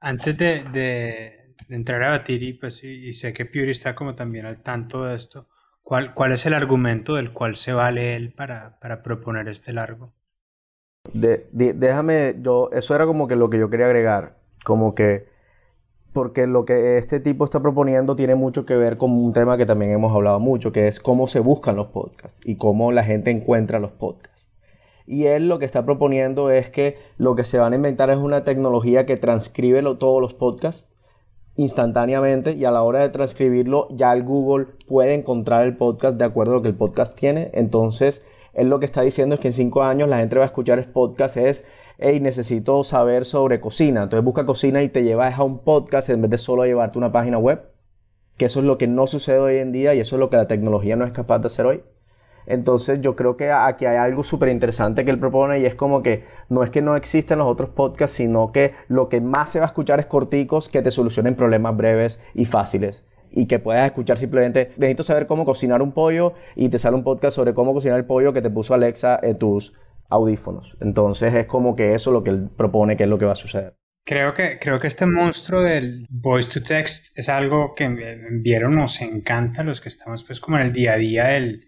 Antes 0.00 0.36
de, 0.36 1.54
entrar 1.70 2.02
a 2.02 2.10
batir 2.10 2.42
y, 2.42 2.52
pues, 2.52 2.84
y, 2.84 3.14
sé 3.14 3.32
que 3.32 3.46
Puri 3.46 3.70
está 3.70 3.94
como 3.94 4.14
también 4.14 4.44
al 4.44 4.62
tanto 4.62 5.02
de 5.02 5.16
esto, 5.16 5.48
¿cuál, 5.84 6.14
cuál 6.14 6.32
es 6.32 6.44
el 6.46 6.54
argumento 6.54 7.14
del 7.14 7.32
cual 7.32 7.54
se 7.54 7.72
vale 7.72 8.16
él 8.16 8.32
para, 8.32 8.80
para 8.80 9.02
proponer 9.02 9.48
este 9.48 9.72
largo? 9.72 10.12
déjame, 11.12 12.36
yo, 12.40 12.70
eso 12.72 12.94
era 12.94 13.06
como 13.06 13.28
que 13.28 13.36
lo 13.36 13.50
que 13.50 13.58
yo 13.58 13.68
quería 13.70 13.86
agregar, 13.86 14.38
como 14.64 14.94
que 14.94 15.28
porque 16.14 16.46
lo 16.46 16.64
que 16.64 16.96
este 16.96 17.18
tipo 17.18 17.44
está 17.44 17.60
proponiendo 17.60 18.14
tiene 18.16 18.36
mucho 18.36 18.64
que 18.64 18.76
ver 18.76 18.96
con 18.96 19.10
un 19.10 19.32
tema 19.32 19.56
que 19.56 19.66
también 19.66 19.90
hemos 19.90 20.14
hablado 20.14 20.38
mucho, 20.38 20.70
que 20.70 20.86
es 20.86 21.00
cómo 21.00 21.26
se 21.26 21.40
buscan 21.40 21.76
los 21.76 21.88
podcasts 21.88 22.40
y 22.44 22.56
cómo 22.56 22.92
la 22.92 23.02
gente 23.02 23.32
encuentra 23.32 23.80
los 23.80 23.90
podcasts. 23.90 24.52
Y 25.06 25.26
él 25.26 25.48
lo 25.48 25.58
que 25.58 25.66
está 25.66 25.84
proponiendo 25.84 26.50
es 26.50 26.70
que 26.70 26.96
lo 27.18 27.34
que 27.34 27.44
se 27.44 27.58
van 27.58 27.72
a 27.72 27.76
inventar 27.76 28.10
es 28.10 28.16
una 28.16 28.44
tecnología 28.44 29.06
que 29.06 29.16
transcribe 29.16 29.82
todos 29.96 30.22
los 30.22 30.34
podcasts 30.34 30.93
instantáneamente 31.56 32.52
y 32.52 32.64
a 32.64 32.70
la 32.70 32.82
hora 32.82 33.00
de 33.00 33.08
transcribirlo 33.10 33.88
ya 33.90 34.12
el 34.12 34.24
Google 34.24 34.66
puede 34.86 35.14
encontrar 35.14 35.64
el 35.64 35.76
podcast 35.76 36.16
de 36.16 36.24
acuerdo 36.24 36.52
a 36.52 36.56
lo 36.56 36.62
que 36.62 36.68
el 36.68 36.76
podcast 36.76 37.14
tiene. 37.14 37.50
Entonces, 37.54 38.24
él 38.52 38.68
lo 38.68 38.80
que 38.80 38.86
está 38.86 39.02
diciendo 39.02 39.34
es 39.34 39.40
que 39.40 39.48
en 39.48 39.54
cinco 39.54 39.82
años 39.82 40.08
la 40.08 40.18
gente 40.18 40.36
va 40.36 40.42
a 40.42 40.46
escuchar 40.46 40.78
el 40.78 40.90
podcast 40.90 41.36
es 41.36 41.64
hey, 41.98 42.20
necesito 42.20 42.82
saber 42.84 43.24
sobre 43.24 43.60
cocina. 43.60 44.04
Entonces 44.04 44.24
busca 44.24 44.46
cocina 44.46 44.82
y 44.82 44.88
te 44.88 45.04
llevas 45.04 45.38
a 45.38 45.44
un 45.44 45.58
podcast 45.60 46.08
en 46.10 46.22
vez 46.22 46.30
de 46.30 46.38
solo 46.38 46.64
llevarte 46.64 46.98
una 46.98 47.12
página 47.12 47.38
web. 47.38 47.70
Que 48.36 48.46
eso 48.46 48.60
es 48.60 48.66
lo 48.66 48.78
que 48.78 48.88
no 48.88 49.06
sucede 49.06 49.38
hoy 49.38 49.58
en 49.58 49.70
día 49.72 49.94
y 49.94 50.00
eso 50.00 50.16
es 50.16 50.20
lo 50.20 50.28
que 50.28 50.36
la 50.36 50.48
tecnología 50.48 50.96
no 50.96 51.04
es 51.04 51.12
capaz 51.12 51.38
de 51.38 51.46
hacer 51.46 51.66
hoy. 51.66 51.84
Entonces 52.46 53.00
yo 53.00 53.16
creo 53.16 53.36
que 53.36 53.50
aquí 53.50 53.86
hay 53.86 53.96
algo 53.96 54.24
súper 54.24 54.48
interesante 54.48 55.04
que 55.04 55.10
él 55.10 55.18
propone 55.18 55.60
y 55.60 55.66
es 55.66 55.74
como 55.74 56.02
que 56.02 56.24
no 56.48 56.62
es 56.62 56.70
que 56.70 56.82
no 56.82 56.96
existen 56.96 57.38
los 57.38 57.48
otros 57.48 57.70
podcasts, 57.70 58.16
sino 58.16 58.52
que 58.52 58.72
lo 58.88 59.08
que 59.08 59.20
más 59.20 59.50
se 59.50 59.60
va 59.60 59.66
a 59.66 59.68
escuchar 59.68 60.00
es 60.00 60.06
corticos 60.06 60.68
que 60.68 60.82
te 60.82 60.90
solucionen 60.90 61.34
problemas 61.34 61.76
breves 61.76 62.20
y 62.34 62.44
fáciles 62.44 63.04
y 63.34 63.46
que 63.46 63.58
puedas 63.58 63.84
escuchar 63.86 64.16
simplemente, 64.16 64.70
necesito 64.76 65.02
saber 65.02 65.26
cómo 65.26 65.44
cocinar 65.44 65.82
un 65.82 65.92
pollo 65.92 66.34
y 66.54 66.68
te 66.68 66.78
sale 66.78 66.96
un 66.96 67.02
podcast 67.02 67.34
sobre 67.34 67.52
cómo 67.52 67.74
cocinar 67.74 67.98
el 67.98 68.04
pollo 68.04 68.32
que 68.32 68.40
te 68.40 68.50
puso 68.50 68.74
Alexa 68.74 69.18
en 69.22 69.38
tus 69.38 69.74
audífonos. 70.08 70.76
Entonces 70.80 71.34
es 71.34 71.46
como 71.46 71.74
que 71.74 71.94
eso 71.94 72.10
es 72.10 72.14
lo 72.14 72.22
que 72.22 72.30
él 72.30 72.48
propone 72.56 72.96
que 72.96 73.04
es 73.04 73.08
lo 73.08 73.18
que 73.18 73.26
va 73.26 73.32
a 73.32 73.36
suceder. 73.36 73.74
Creo 74.06 74.34
que, 74.34 74.58
creo 74.60 74.78
que 74.78 74.86
este 74.86 75.06
monstruo 75.06 75.62
del 75.62 76.06
voice 76.10 76.50
to 76.52 76.64
text 76.64 77.18
es 77.18 77.28
algo 77.28 77.74
que 77.74 77.88
vieron, 78.42 78.74
nos 78.74 79.00
encanta 79.00 79.64
los 79.64 79.80
que 79.80 79.88
estamos 79.88 80.22
pues 80.24 80.40
como 80.40 80.58
en 80.58 80.64
el 80.64 80.72
día 80.72 80.92
a 80.92 80.96
día 80.96 81.24
del 81.28 81.66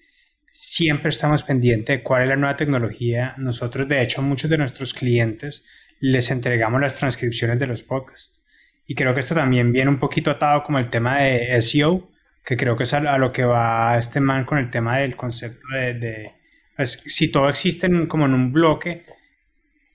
siempre 0.57 1.11
estamos 1.11 1.43
pendientes 1.43 1.99
de 1.99 2.03
cuál 2.03 2.23
es 2.23 2.29
la 2.29 2.37
nueva 2.37 2.57
tecnología. 2.57 3.35
Nosotros 3.37 3.89
de 3.89 4.03
hecho 4.03 4.23
muchos 4.23 4.51
de 4.51 4.59
nuestros 4.59 4.95
clientes 4.95 5.65
les 6.01 6.31
entregamos 6.31 6.81
las 6.81 6.97
transcripciones 6.97 7.59
de 7.59 7.67
los 7.67 7.83
podcasts. 7.83 8.43
Y 8.87 8.95
creo 8.95 9.13
que 9.15 9.21
esto 9.21 9.35
también 9.35 9.73
viene 9.73 9.91
un 9.91 9.99
poquito 9.99 10.31
atado 10.31 10.63
como 10.63 10.79
el 10.79 10.89
tema 10.89 11.19
de 11.19 11.61
SEO, 11.61 12.09
que 12.45 12.57
creo 12.57 12.77
que 12.77 12.85
es 12.85 12.93
a, 12.95 13.19
lo 13.19 13.33
que 13.33 13.45
va 13.45 13.99
este 13.99 14.21
man 14.21 14.45
con 14.45 14.59
el 14.59 14.71
tema 14.71 14.99
del 14.99 15.17
concepto 15.17 15.67
de 15.73 16.33
pues, 16.77 17.03
si 17.07 17.29
todo 17.29 17.49
existe 17.49 17.89
como 18.07 18.27
en 18.27 18.35
un 18.35 18.53
bloque 18.53 19.05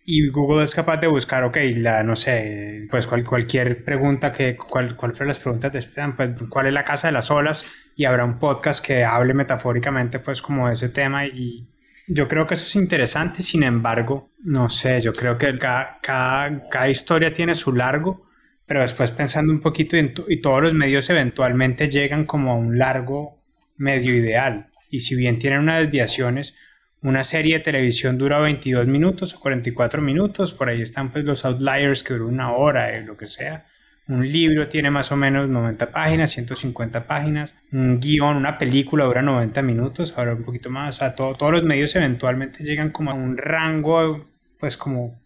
y 0.03 0.29
Google 0.29 0.63
es 0.63 0.73
capaz 0.73 0.97
de 0.97 1.07
buscar, 1.07 1.43
ok, 1.43 1.57
la, 1.75 2.03
no 2.03 2.15
sé, 2.15 2.87
pues 2.89 3.07
cualquier 3.07 3.83
pregunta 3.83 4.33
que, 4.33 4.55
cuál 4.55 4.95
cuál 4.95 5.11
fueron 5.11 5.29
las 5.29 5.39
preguntas 5.39 5.71
de 5.71 5.79
este, 5.79 6.01
pues 6.15 6.31
cuál 6.49 6.67
es 6.67 6.73
la 6.73 6.85
casa 6.85 7.07
de 7.07 7.13
las 7.13 7.29
olas 7.29 7.65
y 7.95 8.05
habrá 8.05 8.25
un 8.25 8.39
podcast 8.39 8.83
que 8.83 9.03
hable 9.03 9.33
metafóricamente 9.33 10.19
pues 10.19 10.41
como 10.41 10.67
de 10.67 10.73
ese 10.73 10.89
tema 10.89 11.25
y 11.25 11.67
yo 12.07 12.27
creo 12.27 12.47
que 12.47 12.55
eso 12.55 12.65
es 12.65 12.75
interesante, 12.75 13.43
sin 13.43 13.63
embargo, 13.63 14.31
no 14.43 14.69
sé, 14.69 15.01
yo 15.01 15.13
creo 15.13 15.37
que 15.37 15.57
cada, 15.57 15.99
cada, 16.01 16.89
historia 16.89 17.31
tiene 17.31 17.55
su 17.55 17.73
largo, 17.73 18.27
pero 18.65 18.81
después 18.81 19.11
pensando 19.11 19.53
un 19.53 19.61
poquito 19.61 19.95
y 19.97 20.41
todos 20.41 20.61
los 20.61 20.73
medios 20.73 21.09
eventualmente 21.09 21.89
llegan 21.89 22.25
como 22.25 22.51
a 22.51 22.55
un 22.55 22.77
largo 22.77 23.41
medio 23.77 24.13
ideal. 24.15 24.67
Y 24.89 25.01
si 25.01 25.15
bien 25.15 25.39
tienen 25.39 25.59
unas 25.59 25.83
desviaciones, 25.83 26.55
una 27.03 27.23
serie 27.23 27.57
de 27.57 27.63
televisión 27.63 28.17
dura 28.17 28.39
22 28.39 28.85
minutos 28.87 29.33
o 29.33 29.39
44 29.39 30.01
minutos, 30.01 30.53
por 30.53 30.69
ahí 30.69 30.81
están 30.81 31.09
pues 31.09 31.25
los 31.25 31.45
outliers 31.45 32.03
que 32.03 32.13
duran 32.13 32.33
una 32.33 32.51
hora, 32.53 32.93
eh, 32.93 33.03
lo 33.03 33.17
que 33.17 33.25
sea. 33.25 33.65
Un 34.07 34.29
libro 34.29 34.67
tiene 34.67 34.89
más 34.91 35.11
o 35.11 35.15
menos 35.15 35.47
90 35.49 35.91
páginas, 35.91 36.31
150 36.31 37.07
páginas. 37.07 37.55
Un 37.71 37.99
guion, 37.99 38.35
una 38.35 38.57
película 38.57 39.05
dura 39.05 39.21
90 39.21 39.61
minutos, 39.61 40.17
ahora 40.17 40.33
un 40.33 40.43
poquito 40.43 40.69
más. 40.69 40.95
O 40.95 40.99
sea, 40.99 41.15
todos 41.15 41.51
los 41.51 41.63
medios 41.63 41.95
eventualmente 41.95 42.63
llegan 42.63 42.89
como 42.89 43.11
a 43.11 43.13
un 43.13 43.37
rango, 43.37 44.27
pues 44.59 44.75
como 44.75 45.19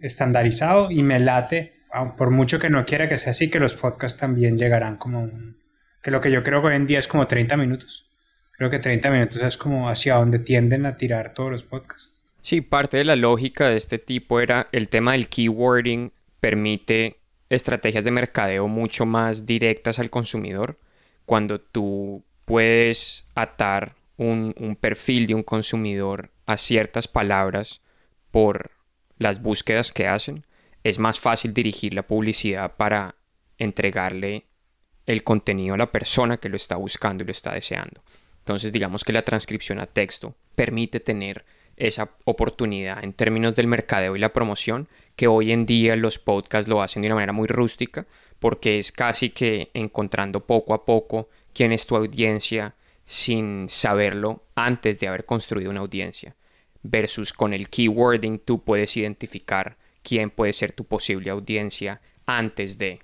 estandarizado 0.00 0.90
y 0.90 1.02
me 1.02 1.18
late, 1.18 1.74
por 2.16 2.30
mucho 2.30 2.58
que 2.58 2.70
no 2.70 2.84
quiera 2.84 3.08
que 3.08 3.18
sea 3.18 3.30
así, 3.32 3.48
que 3.48 3.60
los 3.60 3.74
podcasts 3.74 4.18
también 4.18 4.58
llegarán 4.58 4.96
como 4.96 5.22
un... 5.22 5.58
Que 6.02 6.10
lo 6.10 6.20
que 6.20 6.30
yo 6.30 6.42
creo 6.42 6.62
que 6.62 6.68
hoy 6.68 6.76
en 6.76 6.86
día 6.86 6.98
es 6.98 7.08
como 7.08 7.26
30 7.26 7.56
minutos. 7.56 8.09
Creo 8.60 8.68
que 8.68 8.78
30 8.78 9.10
minutos 9.10 9.40
es 9.40 9.56
como 9.56 9.88
hacia 9.88 10.16
donde 10.16 10.38
tienden 10.38 10.84
a 10.84 10.98
tirar 10.98 11.32
todos 11.32 11.50
los 11.50 11.62
podcasts. 11.62 12.26
Sí, 12.42 12.60
parte 12.60 12.98
de 12.98 13.04
la 13.04 13.16
lógica 13.16 13.70
de 13.70 13.76
este 13.76 13.98
tipo 13.98 14.38
era 14.38 14.68
el 14.72 14.90
tema 14.90 15.12
del 15.12 15.30
keywording 15.30 16.12
permite 16.40 17.16
estrategias 17.48 18.04
de 18.04 18.10
mercadeo 18.10 18.68
mucho 18.68 19.06
más 19.06 19.46
directas 19.46 19.98
al 19.98 20.10
consumidor. 20.10 20.78
Cuando 21.24 21.58
tú 21.58 22.22
puedes 22.44 23.26
atar 23.34 23.94
un, 24.18 24.54
un 24.58 24.76
perfil 24.76 25.26
de 25.26 25.36
un 25.36 25.42
consumidor 25.42 26.28
a 26.44 26.58
ciertas 26.58 27.08
palabras, 27.08 27.80
por 28.30 28.72
las 29.16 29.40
búsquedas 29.40 29.90
que 29.90 30.06
hacen, 30.06 30.44
es 30.84 30.98
más 30.98 31.18
fácil 31.18 31.54
dirigir 31.54 31.94
la 31.94 32.02
publicidad 32.02 32.76
para 32.76 33.14
entregarle 33.56 34.44
el 35.06 35.24
contenido 35.24 35.76
a 35.76 35.78
la 35.78 35.90
persona 35.90 36.36
que 36.36 36.50
lo 36.50 36.56
está 36.56 36.76
buscando 36.76 37.22
y 37.22 37.26
lo 37.26 37.32
está 37.32 37.54
deseando. 37.54 38.02
Entonces 38.40 38.72
digamos 38.72 39.04
que 39.04 39.12
la 39.12 39.24
transcripción 39.24 39.78
a 39.80 39.86
texto 39.86 40.34
permite 40.54 41.00
tener 41.00 41.44
esa 41.76 42.10
oportunidad 42.24 43.02
en 43.02 43.14
términos 43.14 43.54
del 43.54 43.66
mercadeo 43.66 44.14
y 44.14 44.18
la 44.18 44.32
promoción 44.32 44.88
que 45.16 45.26
hoy 45.26 45.52
en 45.52 45.64
día 45.64 45.96
los 45.96 46.18
podcasts 46.18 46.68
lo 46.68 46.82
hacen 46.82 47.02
de 47.02 47.08
una 47.08 47.14
manera 47.14 47.32
muy 47.32 47.48
rústica 47.48 48.06
porque 48.38 48.78
es 48.78 48.92
casi 48.92 49.30
que 49.30 49.70
encontrando 49.72 50.46
poco 50.46 50.74
a 50.74 50.84
poco 50.84 51.28
quién 51.54 51.72
es 51.72 51.86
tu 51.86 51.96
audiencia 51.96 52.74
sin 53.04 53.68
saberlo 53.68 54.44
antes 54.54 55.00
de 55.00 55.08
haber 55.08 55.24
construido 55.24 55.70
una 55.70 55.80
audiencia 55.80 56.36
versus 56.82 57.32
con 57.32 57.52
el 57.52 57.68
keywording 57.68 58.38
tú 58.38 58.62
puedes 58.62 58.96
identificar 58.96 59.76
quién 60.02 60.30
puede 60.30 60.52
ser 60.52 60.72
tu 60.72 60.84
posible 60.84 61.30
audiencia 61.30 62.00
antes 62.26 62.78
de 62.78 63.00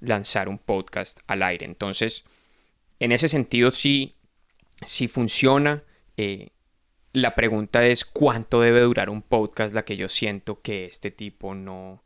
lanzar 0.00 0.48
un 0.48 0.58
podcast 0.58 1.20
al 1.26 1.42
aire. 1.42 1.66
Entonces, 1.66 2.24
en 3.00 3.12
ese 3.12 3.28
sentido 3.28 3.70
sí, 3.70 4.16
sí 4.84 5.08
funciona. 5.08 5.82
Eh, 6.16 6.50
la 7.12 7.34
pregunta 7.34 7.86
es 7.86 8.04
cuánto 8.04 8.60
debe 8.60 8.80
durar 8.80 9.10
un 9.10 9.22
podcast, 9.22 9.74
la 9.74 9.84
que 9.84 9.96
yo 9.96 10.08
siento 10.08 10.60
que 10.60 10.84
este 10.84 11.10
tipo 11.10 11.54
no, 11.54 12.02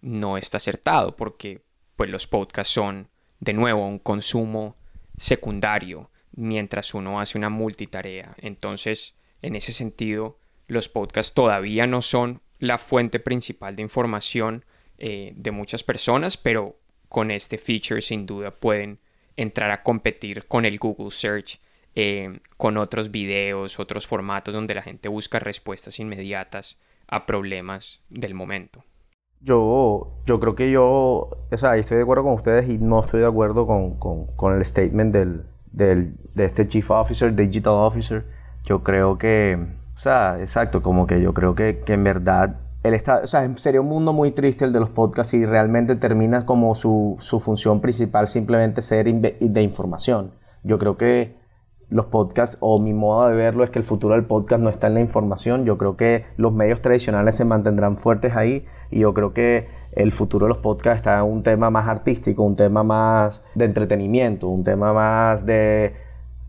no 0.00 0.38
está 0.38 0.58
acertado, 0.58 1.16
porque 1.16 1.62
pues 1.96 2.10
los 2.10 2.26
podcasts 2.26 2.72
son 2.72 3.08
de 3.40 3.52
nuevo 3.52 3.86
un 3.86 3.98
consumo 3.98 4.76
secundario 5.16 6.10
mientras 6.32 6.94
uno 6.94 7.20
hace 7.20 7.38
una 7.38 7.48
multitarea. 7.48 8.34
Entonces, 8.38 9.14
en 9.42 9.56
ese 9.56 9.72
sentido, 9.72 10.38
los 10.66 10.88
podcasts 10.88 11.34
todavía 11.34 11.86
no 11.86 12.02
son 12.02 12.40
la 12.58 12.78
fuente 12.78 13.20
principal 13.20 13.76
de 13.76 13.82
información 13.82 14.64
eh, 14.98 15.32
de 15.36 15.50
muchas 15.50 15.82
personas, 15.82 16.36
pero 16.36 16.78
con 17.08 17.30
este 17.30 17.58
feature 17.58 18.00
sin 18.00 18.26
duda 18.26 18.52
pueden 18.52 19.00
entrar 19.36 19.70
a 19.70 19.82
competir 19.82 20.46
con 20.46 20.64
el 20.64 20.78
Google 20.78 21.10
Search, 21.10 21.60
eh, 21.94 22.40
con 22.56 22.76
otros 22.76 23.10
videos, 23.10 23.78
otros 23.78 24.06
formatos 24.06 24.54
donde 24.54 24.74
la 24.74 24.82
gente 24.82 25.08
busca 25.08 25.38
respuestas 25.38 25.98
inmediatas 26.00 26.80
a 27.08 27.26
problemas 27.26 28.02
del 28.10 28.34
momento. 28.34 28.84
Yo, 29.40 30.16
yo 30.24 30.40
creo 30.40 30.54
que 30.54 30.70
yo, 30.70 30.86
o 30.86 31.56
sea, 31.56 31.76
estoy 31.76 31.98
de 31.98 32.02
acuerdo 32.02 32.24
con 32.24 32.32
ustedes 32.32 32.68
y 32.68 32.78
no 32.78 33.00
estoy 33.00 33.20
de 33.20 33.26
acuerdo 33.26 33.66
con, 33.66 33.98
con, 33.98 34.26
con 34.36 34.54
el 34.54 34.64
statement 34.64 35.14
del, 35.14 35.44
del, 35.70 36.16
de 36.34 36.44
este 36.44 36.66
Chief 36.66 36.90
Officer, 36.90 37.34
Digital 37.34 37.74
Officer. 37.74 38.24
Yo 38.64 38.82
creo 38.82 39.18
que, 39.18 39.58
o 39.94 39.98
sea, 39.98 40.38
exacto, 40.40 40.82
como 40.82 41.06
que 41.06 41.20
yo 41.20 41.34
creo 41.34 41.54
que, 41.54 41.80
que 41.84 41.92
en 41.92 42.04
verdad 42.04 42.56
el 42.82 42.94
está, 42.94 43.16
o 43.24 43.26
sea, 43.26 43.54
sería 43.56 43.82
un 43.82 43.88
mundo 43.88 44.12
muy 44.12 44.30
triste 44.30 44.64
el 44.64 44.72
de 44.72 44.80
los 44.80 44.90
podcasts 44.90 45.30
si 45.30 45.44
realmente 45.44 45.96
termina 45.96 46.46
como 46.46 46.74
su, 46.74 47.16
su 47.20 47.40
función 47.40 47.80
principal 47.80 48.26
simplemente 48.26 48.82
ser 48.82 49.12
de 49.12 49.62
información. 49.62 50.32
Yo 50.62 50.78
creo 50.78 50.96
que 50.96 51.43
los 51.88 52.06
podcasts, 52.06 52.56
o 52.60 52.80
mi 52.80 52.94
modo 52.94 53.28
de 53.28 53.36
verlo 53.36 53.64
es 53.64 53.70
que 53.70 53.78
el 53.78 53.84
futuro 53.84 54.14
del 54.14 54.24
podcast 54.24 54.62
no 54.62 54.70
está 54.70 54.86
en 54.86 54.94
la 54.94 55.00
información. 55.00 55.64
Yo 55.64 55.78
creo 55.78 55.96
que 55.96 56.24
los 56.36 56.52
medios 56.52 56.80
tradicionales 56.80 57.34
se 57.34 57.44
mantendrán 57.44 57.96
fuertes 57.96 58.36
ahí 58.36 58.64
y 58.90 59.00
yo 59.00 59.14
creo 59.14 59.32
que 59.32 59.66
el 59.94 60.12
futuro 60.12 60.46
de 60.46 60.48
los 60.48 60.58
podcasts 60.58 60.98
está 60.98 61.18
en 61.18 61.24
un 61.24 61.42
tema 61.42 61.70
más 61.70 61.88
artístico, 61.88 62.42
un 62.42 62.56
tema 62.56 62.82
más 62.82 63.42
de 63.54 63.64
entretenimiento, 63.64 64.48
un 64.48 64.64
tema 64.64 64.92
más 64.92 65.46
de 65.46 65.94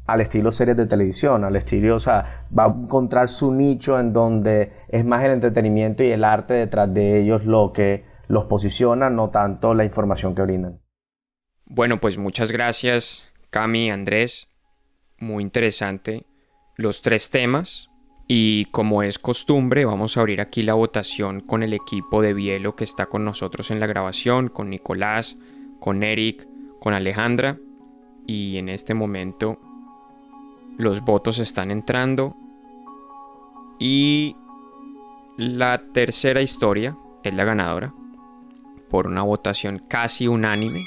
al 0.08 0.22
estilo 0.22 0.52
series 0.52 0.78
de 0.78 0.86
televisión, 0.86 1.44
al 1.44 1.56
estilo, 1.56 1.96
o 1.96 2.00
sea, 2.00 2.46
va 2.58 2.66
a 2.66 2.68
encontrar 2.68 3.28
su 3.28 3.52
nicho 3.52 4.00
en 4.00 4.14
donde 4.14 4.72
es 4.90 5.04
más 5.04 5.24
el 5.24 5.32
entretenimiento 5.32 6.04
y 6.04 6.12
el 6.12 6.24
arte 6.24 6.54
detrás 6.54 6.94
de 6.94 7.20
ellos 7.20 7.46
lo 7.46 7.74
que 7.74 8.06
los 8.28 8.46
posiciona, 8.46 9.10
no 9.10 9.30
tanto 9.30 9.74
la 9.74 9.84
información 9.84 10.36
que 10.36 10.44
brindan. 10.44 10.80
Bueno, 11.66 12.00
pues 12.00 12.18
muchas 12.20 12.52
gracias, 12.52 13.32
Cami, 13.50 13.90
Andrés. 13.90 14.48
Muy 15.20 15.44
interesante 15.44 16.26
los 16.76 17.02
tres 17.02 17.30
temas. 17.30 17.90
Y 18.28 18.66
como 18.66 19.04
es 19.04 19.20
costumbre, 19.20 19.86
vamos 19.86 20.18
a 20.18 20.22
abrir 20.22 20.42
aquí 20.42 20.64
la 20.64 20.74
votación 20.74 21.42
con 21.42 21.62
el 21.62 21.74
equipo 21.74 22.22
de 22.24 22.34
Bielo 22.34 22.76
que 22.76 22.84
está 22.84 23.06
con 23.06 23.24
nosotros 23.24 23.70
en 23.70 23.80
la 23.80 23.86
grabación, 23.86 24.50
con 24.50 24.70
Nicolás, 24.72 25.38
con 25.80 26.02
Eric, 26.02 26.48
con 26.80 26.94
Alejandra. 26.94 27.58
Y 28.26 28.58
en 28.58 28.70
este 28.70 28.96
momento 28.96 29.60
los 30.78 31.02
votos 31.02 31.38
están 31.38 31.70
entrando. 31.70 32.36
Y 33.78 34.36
la 35.38 35.84
tercera 35.94 36.42
historia 36.42 36.98
es 37.24 37.34
la 37.34 37.44
ganadora. 37.44 37.94
Por 38.90 39.06
una 39.06 39.22
votación 39.22 39.84
casi 39.88 40.28
unánime. 40.28 40.86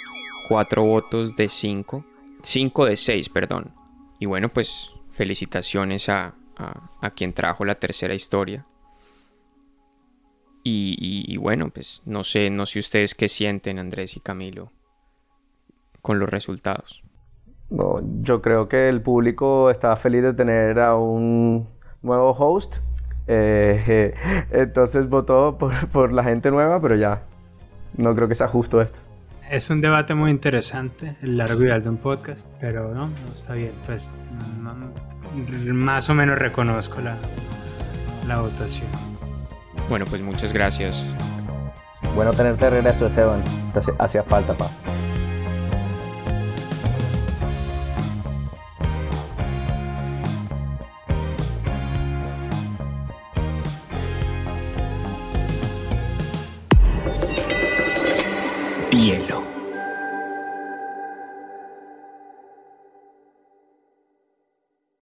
Cuatro 0.49 0.83
votos 0.83 1.37
de 1.37 1.49
cinco. 1.49 2.05
Cinco 2.43 2.85
de 2.85 2.97
seis, 2.97 3.29
perdón. 3.29 3.78
Y 4.19 4.27
bueno, 4.27 4.49
pues 4.49 4.93
felicitaciones 5.11 6.09
a, 6.09 6.35
a, 7.01 7.11
quien 7.11 7.33
trajo 7.33 7.65
la 7.65 7.75
tercera 7.75 8.15
historia. 8.15 8.67
Y, 10.71 11.35
bueno, 11.39 11.71
pues 11.71 12.03
no 12.05 12.25
sé, 12.25 12.51
no 12.51 12.67
sé 12.67 12.81
ustedes 12.81 13.15
qué 13.15 13.29
sienten, 13.29 13.79
Andrés 13.79 14.19
y 14.19 14.21
Camilo, 14.21 14.71
con 16.03 16.19
los 16.19 16.29
resultados. 16.29 17.03
No, 17.71 18.01
yo 18.21 18.43
creo 18.43 18.69
que 18.69 18.91
el 18.91 19.01
público 19.01 19.71
está 19.71 19.97
feliz 19.97 20.23
de 20.23 20.35
tener 20.35 20.79
a 20.79 20.95
un 20.95 21.67
nuevo 22.03 22.33
host. 22.33 22.77
Eh, 23.29 24.15
entonces 24.51 25.09
votó 25.09 25.57
por, 25.57 26.13
la 26.13 26.23
gente 26.23 26.51
nueva, 26.51 26.83
pero 26.83 26.97
ya 26.97 27.23
no 27.97 28.15
creo 28.15 28.29
que 28.29 28.35
sea 28.35 28.49
justo 28.49 28.83
esto. 28.83 28.99
Es 29.51 29.71
un 29.71 29.81
debate 29.81 30.15
muy 30.15 30.31
interesante, 30.31 31.17
el 31.23 31.39
largo 31.39 31.63
y 31.63 31.67
de 31.67 31.89
un 31.89 31.97
podcast, 31.97 32.53
pero 32.61 32.95
no, 32.95 33.11
está 33.35 33.55
bien. 33.55 33.73
Pues 33.87 34.17
más 35.73 36.11
o 36.11 36.15
menos 36.15 36.39
reconozco 36.39 37.01
la, 37.01 37.17
la 38.27 38.41
votación. 38.41 38.89
Bueno, 39.89 40.05
pues 40.05 40.21
muchas 40.21 40.53
gracias. 40.53 41.05
Bueno 42.15 42.33
tenerte 42.33 42.67
de 42.67 42.71
regreso, 42.71 43.07
Esteban. 43.07 43.43
hacía 43.99 44.23
falta, 44.23 44.55
pa. 44.55 44.69